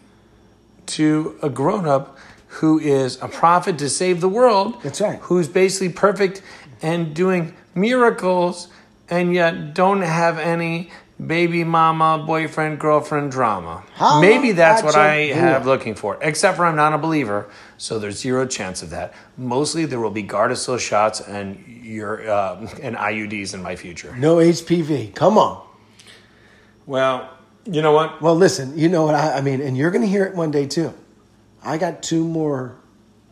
to 0.87 1.37
a 1.41 1.49
grown 1.49 1.85
up 1.87 2.17
who 2.51 2.79
is 2.79 3.21
a 3.21 3.27
prophet 3.27 3.77
to 3.79 3.89
save 3.89 4.19
the 4.19 4.29
world. 4.29 4.81
That's 4.83 4.99
right. 4.99 5.19
Who's 5.21 5.47
basically 5.47 5.89
perfect 5.89 6.41
and 6.81 7.13
doing 7.13 7.55
miracles 7.73 8.67
and 9.09 9.33
yet 9.33 9.73
don't 9.73 10.01
have 10.01 10.37
any 10.37 10.89
baby 11.25 11.63
mama, 11.63 12.23
boyfriend, 12.25 12.79
girlfriend 12.79 13.31
drama. 13.31 13.83
How 13.93 14.19
maybe 14.19 14.51
that's 14.51 14.83
what 14.83 14.95
I 14.95 15.21
you? 15.23 15.33
have 15.33 15.65
looking 15.65 15.95
for. 15.95 16.17
Except 16.21 16.57
for 16.57 16.65
I'm 16.65 16.75
not 16.75 16.93
a 16.93 16.97
believer, 16.97 17.49
so 17.77 17.99
there's 17.99 18.19
zero 18.19 18.45
chance 18.45 18.81
of 18.81 18.89
that. 18.89 19.13
Mostly 19.37 19.85
there 19.85 19.99
will 19.99 20.11
be 20.11 20.23
Gardasil 20.23 20.79
shots 20.79 21.21
and 21.21 21.63
your 21.67 22.29
uh, 22.29 22.67
and 22.81 22.95
IUDs 22.95 23.53
in 23.53 23.61
my 23.61 23.75
future. 23.75 24.15
no 24.17 24.37
HPV. 24.37 25.13
Come 25.15 25.37
on. 25.37 25.65
Well, 26.85 27.29
you 27.65 27.81
know 27.81 27.91
what? 27.91 28.21
Well, 28.21 28.35
listen, 28.35 28.77
you 28.77 28.89
know 28.89 29.05
what 29.05 29.15
I, 29.15 29.37
I 29.37 29.41
mean, 29.41 29.61
and 29.61 29.77
you're 29.77 29.91
going 29.91 30.01
to 30.01 30.07
hear 30.09 30.25
it 30.25 30.35
one 30.35 30.51
day 30.51 30.65
too. 30.65 30.93
I 31.63 31.77
got 31.77 32.01
two 32.01 32.27
more 32.27 32.75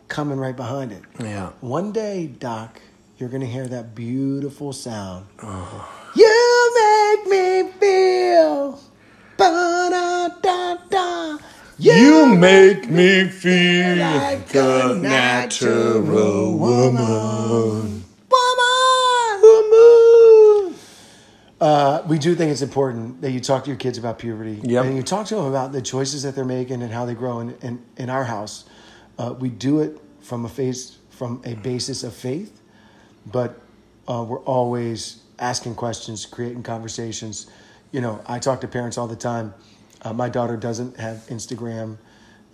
coming 0.08 0.38
right 0.38 0.56
behind 0.56 0.92
it. 0.92 1.02
Yeah. 1.18 1.50
One 1.60 1.92
day, 1.92 2.26
Doc, 2.26 2.80
you're 3.18 3.28
gonna 3.28 3.46
hear 3.46 3.66
that 3.66 3.94
beautiful 3.94 4.72
sound. 4.72 5.26
Uh-huh. 5.38 5.86
You 6.14 6.72
make 6.74 7.26
me 7.26 7.72
feel. 7.78 8.80
Ba-da-da-da. 9.36 11.38
You 11.78 12.36
make 12.36 12.90
me 12.90 13.28
feel 13.28 13.96
like 13.96 14.54
a 14.54 14.90
a 14.90 14.94
natural 14.94 14.96
natural 14.96 16.58
woman. 16.58 16.98
Woman. 16.98 17.99
Uh, 21.60 22.02
we 22.06 22.18
do 22.18 22.34
think 22.34 22.50
it's 22.50 22.62
important 22.62 23.20
that 23.20 23.32
you 23.32 23.40
talk 23.40 23.64
to 23.64 23.70
your 23.70 23.76
kids 23.76 23.98
about 23.98 24.18
puberty. 24.18 24.60
Yep. 24.64 24.84
And 24.86 24.96
you 24.96 25.02
talk 25.02 25.26
to 25.26 25.34
them 25.34 25.44
about 25.44 25.72
the 25.72 25.82
choices 25.82 26.22
that 26.22 26.34
they're 26.34 26.44
making 26.44 26.82
and 26.82 26.90
how 26.90 27.04
they 27.04 27.14
grow. 27.14 27.40
And 27.40 27.62
in, 27.62 27.84
in 27.98 28.08
our 28.08 28.24
house, 28.24 28.64
uh, 29.18 29.34
we 29.38 29.50
do 29.50 29.80
it 29.80 30.00
from 30.20 30.44
a 30.44 30.48
face 30.48 30.96
from 31.10 31.42
a 31.44 31.52
basis 31.52 32.02
of 32.02 32.14
faith, 32.14 32.62
but 33.26 33.60
uh, 34.08 34.24
we're 34.26 34.40
always 34.44 35.22
asking 35.38 35.74
questions, 35.74 36.24
creating 36.24 36.62
conversations. 36.62 37.46
You 37.92 38.00
know, 38.00 38.22
I 38.26 38.38
talk 38.38 38.62
to 38.62 38.68
parents 38.68 38.96
all 38.96 39.06
the 39.06 39.16
time. 39.16 39.52
Uh, 40.00 40.14
my 40.14 40.30
daughter 40.30 40.56
doesn't 40.56 40.98
have 40.98 41.16
Instagram, 41.28 41.98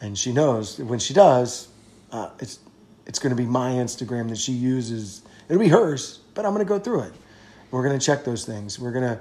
and 0.01 0.19
she 0.19 0.33
knows 0.33 0.81
when 0.81 0.99
she 0.99 1.15
does, 1.15 1.69
uh, 2.11 2.31
it's 2.41 2.59
it's 3.07 3.21
going 3.21 3.31
to 3.31 3.41
be 3.41 3.47
my 3.47 3.71
Instagram 3.71 4.31
that 4.31 4.39
she 4.39 4.51
uses. 4.51 5.23
It'll 5.49 5.63
be 5.63 5.69
hers, 5.69 6.19
but 6.35 6.45
I'm 6.45 6.53
going 6.53 6.67
to 6.67 6.69
go 6.69 6.81
through 6.81 7.03
it. 7.03 7.13
We're 7.71 7.83
going 7.83 7.99
to 7.99 8.05
check 8.05 8.25
those 8.25 8.45
things. 8.45 8.79
We're 8.79 8.93
going 8.93 9.05
to 9.05 9.21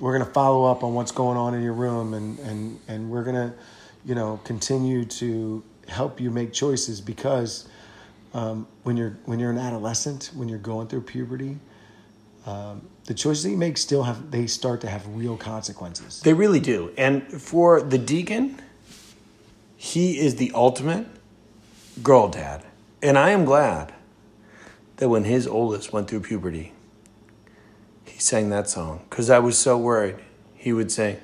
we're 0.00 0.16
going 0.16 0.26
to 0.26 0.32
follow 0.32 0.64
up 0.64 0.82
on 0.82 0.94
what's 0.94 1.12
going 1.12 1.36
on 1.36 1.54
in 1.54 1.62
your 1.62 1.74
room, 1.74 2.14
and 2.14 2.38
and 2.40 2.80
and 2.88 3.10
we're 3.10 3.24
going 3.24 3.36
to, 3.36 3.52
you 4.04 4.14
know, 4.14 4.40
continue 4.44 5.04
to 5.04 5.62
help 5.88 6.20
you 6.20 6.30
make 6.30 6.52
choices 6.52 7.00
because 7.00 7.68
um, 8.32 8.66
when 8.84 8.96
you're 8.96 9.18
when 9.24 9.38
you're 9.38 9.50
an 9.50 9.58
adolescent, 9.58 10.30
when 10.34 10.48
you're 10.48 10.58
going 10.58 10.86
through 10.86 11.02
puberty, 11.02 11.58
um, 12.46 12.82
the 13.04 13.14
choices 13.14 13.42
that 13.44 13.50
you 13.50 13.56
make 13.56 13.76
still 13.76 14.02
have 14.04 14.30
they 14.30 14.46
start 14.46 14.80
to 14.82 14.88
have 14.88 15.06
real 15.08 15.36
consequences. 15.36 16.20
They 16.20 16.32
really 16.32 16.60
do. 16.60 16.92
And 16.96 17.24
for 17.40 17.82
the 17.82 17.98
deacon, 17.98 18.60
he 19.76 20.18
is 20.18 20.36
the 20.36 20.52
ultimate 20.54 21.06
girl 22.02 22.28
dad. 22.28 22.64
And 23.02 23.18
I 23.18 23.30
am 23.30 23.44
glad 23.44 23.94
that 24.96 25.08
when 25.08 25.24
his 25.24 25.46
oldest 25.46 25.92
went 25.92 26.08
through 26.08 26.20
puberty, 26.20 26.72
he 28.20 28.24
sang 28.24 28.50
that 28.50 28.68
song 28.68 29.00
because 29.08 29.30
I 29.30 29.38
was 29.38 29.56
so 29.56 29.78
worried. 29.78 30.16
He 30.54 30.74
would 30.74 30.92
say, 30.92 31.20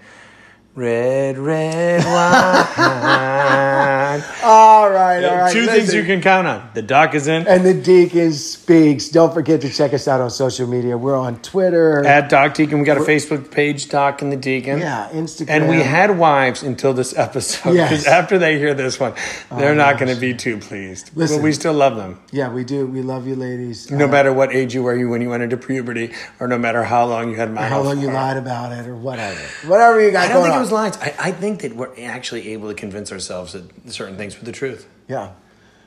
Red, 0.76 1.38
red 1.38 2.04
wine. 2.04 2.66
All 4.44 4.88
right, 4.90 5.24
all 5.24 5.36
right. 5.36 5.52
Two 5.52 5.66
things 5.66 5.92
you 5.92 6.04
can 6.04 6.20
count 6.22 6.46
on. 6.46 6.70
The 6.74 6.80
doc 6.82 7.14
is 7.14 7.26
in. 7.28 7.46
And 7.48 7.64
the 7.64 7.74
Deacon 7.74 8.32
speaks. 8.32 9.08
Don't 9.08 9.34
forget 9.34 9.60
to 9.62 9.68
check 9.70 9.92
us 9.92 10.06
out 10.08 10.20
on 10.20 10.30
social 10.30 10.66
media. 10.66 10.96
We're 10.96 11.16
on 11.16 11.40
Twitter. 11.42 12.04
At 12.06 12.28
Doc 12.30 12.54
Deacon, 12.54 12.78
we 12.78 12.84
got 12.86 12.96
a 12.96 13.00
Facebook 13.00 13.50
page, 13.50 13.88
Doc 13.88 14.22
and 14.22 14.30
the 14.32 14.36
Deacon. 14.36 14.78
yeah, 14.78 15.08
Instagram. 15.12 15.48
And 15.50 15.68
we 15.68 15.82
had 15.82 16.16
wives 16.18 16.62
until 16.62 16.92
this 16.94 17.16
episode 17.18 17.72
because 17.72 18.04
Yes. 18.04 18.06
after 18.06 18.38
they 18.38 18.58
hear 18.58 18.72
this 18.74 18.98
one, 19.00 19.14
they're 19.56 19.72
Oh, 19.72 19.74
not 19.74 19.98
going 19.98 20.14
to 20.14 20.20
be 20.20 20.32
too 20.34 20.58
pleased. 20.58 21.10
Listen. 21.14 21.38
but 21.38 21.44
we 21.44 21.52
still 21.52 21.74
love 21.74 21.96
them. 21.96 22.18
Yeah, 22.30 22.48
we 22.50 22.64
do. 22.64 22.86
We 22.86 23.02
love 23.02 23.26
you, 23.26 23.34
ladies. 23.34 23.90
No 23.90 24.04
Uh, 24.04 24.08
matter 24.08 24.32
what 24.32 24.54
age 24.54 24.74
you 24.74 24.82
were 24.82 24.96
you 24.96 25.08
when 25.10 25.20
you 25.20 25.28
went 25.30 25.42
into 25.42 25.56
puberty, 25.56 26.12
or 26.40 26.46
no 26.48 26.58
matter 26.58 26.84
how 26.84 27.04
long 27.06 27.30
you 27.30 27.36
had 27.36 27.50
mouth. 27.52 27.68
how 27.68 27.80
long 27.82 28.00
you 28.00 28.10
lied 28.10 28.36
about 28.36 28.72
it 28.72 28.86
or 28.86 28.94
whatever. 28.94 29.40
Whatever 29.66 30.00
you 30.00 30.10
got 30.12 30.26
I 30.26 30.28
don't 30.28 30.36
going 30.42 30.52
think 30.52 30.56
on. 30.56 30.62
It 30.66 30.72
was 30.72 30.96
lies. 30.96 30.96
I, 30.98 31.28
I 31.28 31.32
think 31.32 31.60
that 31.62 31.74
we're 31.76 31.94
actually 31.98 32.48
able 32.52 32.68
to 32.68 32.74
convince 32.74 33.12
ourselves 33.12 33.52
that 33.52 33.92
certain 33.92 34.16
things 34.16 34.38
were 34.38 34.44
the 34.44 34.52
truth. 34.52 34.88
Yeah. 35.08 35.32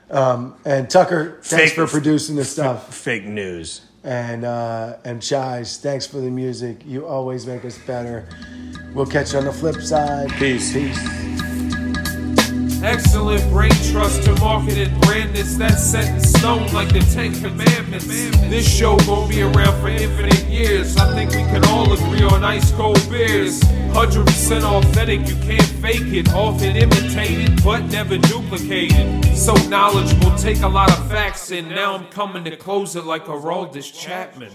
Um, 0.10 0.56
and 0.65 0.89
Tucker, 0.89 1.39
thanks 1.44 1.72
Fake- 1.72 1.76
for 1.76 1.86
producing 1.88 2.36
this 2.36 2.52
stuff. 2.52 2.94
Fake 2.94 3.26
news. 3.26 3.82
And 4.04 4.46
uh, 4.46 4.96
and 5.04 5.22
Chais, 5.22 5.78
thanks 5.82 6.08
for 6.08 6.20
the 6.22 6.32
music. 6.32 6.82
You 6.86 7.06
always 7.06 7.46
make 7.46 7.65
us 7.65 7.78
better. 7.78 8.28
We'll 8.94 9.06
catch 9.06 9.34
you 9.34 9.39
on 9.39 9.46
the 9.46 9.52
flip 9.54 9.82
side. 9.82 10.30
Peace. 10.32 10.72
Peace. 10.72 11.49
Excellent 12.82 13.44
brain 13.52 13.72
trust 13.92 14.24
to 14.24 14.34
market 14.39 14.78
and 14.78 15.02
brand 15.02 15.36
this. 15.36 15.56
That's 15.56 15.84
set 15.84 16.08
in 16.15 16.22
stone 16.22 16.72
like 16.72 16.94
the 16.94 17.02
Ten 17.13 17.34
Commandments. 17.34 18.08
This 18.08 18.68
show 18.68 18.98
gon' 19.00 19.28
be 19.28 19.42
around 19.42 19.82
for 19.82 19.89
infinite 19.89 20.46
years. 20.46 20.96
I 20.96 21.13
think 21.13 21.32
we 21.32 21.44
can 21.52 21.65
all 21.65 21.92
agree 21.92 22.24
on 22.24 22.44
ice 22.44 22.72
cold 22.72 23.02
beers. 23.10 23.60
100% 23.92 24.63
authentic, 24.63 25.28
you 25.28 25.36
can't 25.38 25.62
fake 25.82 26.13
it. 26.13 26.32
Often 26.34 26.78
imitated, 26.78 27.63
but 27.63 27.84
never 27.86 28.18
duplicated. 28.18 29.26
So 29.38 29.54
knowledgeable, 29.68 30.36
take 30.38 30.62
a 30.62 30.68
lot 30.68 30.89
of 30.89 31.10
facts 31.10 31.52
in. 31.52 31.68
Now 31.70 31.96
I'm 31.96 32.06
coming 32.08 32.46
to 32.46 32.56
close 32.56 32.96
it 32.96 33.04
like 33.04 33.28
a 33.28 33.38
Chapman. 33.92 34.52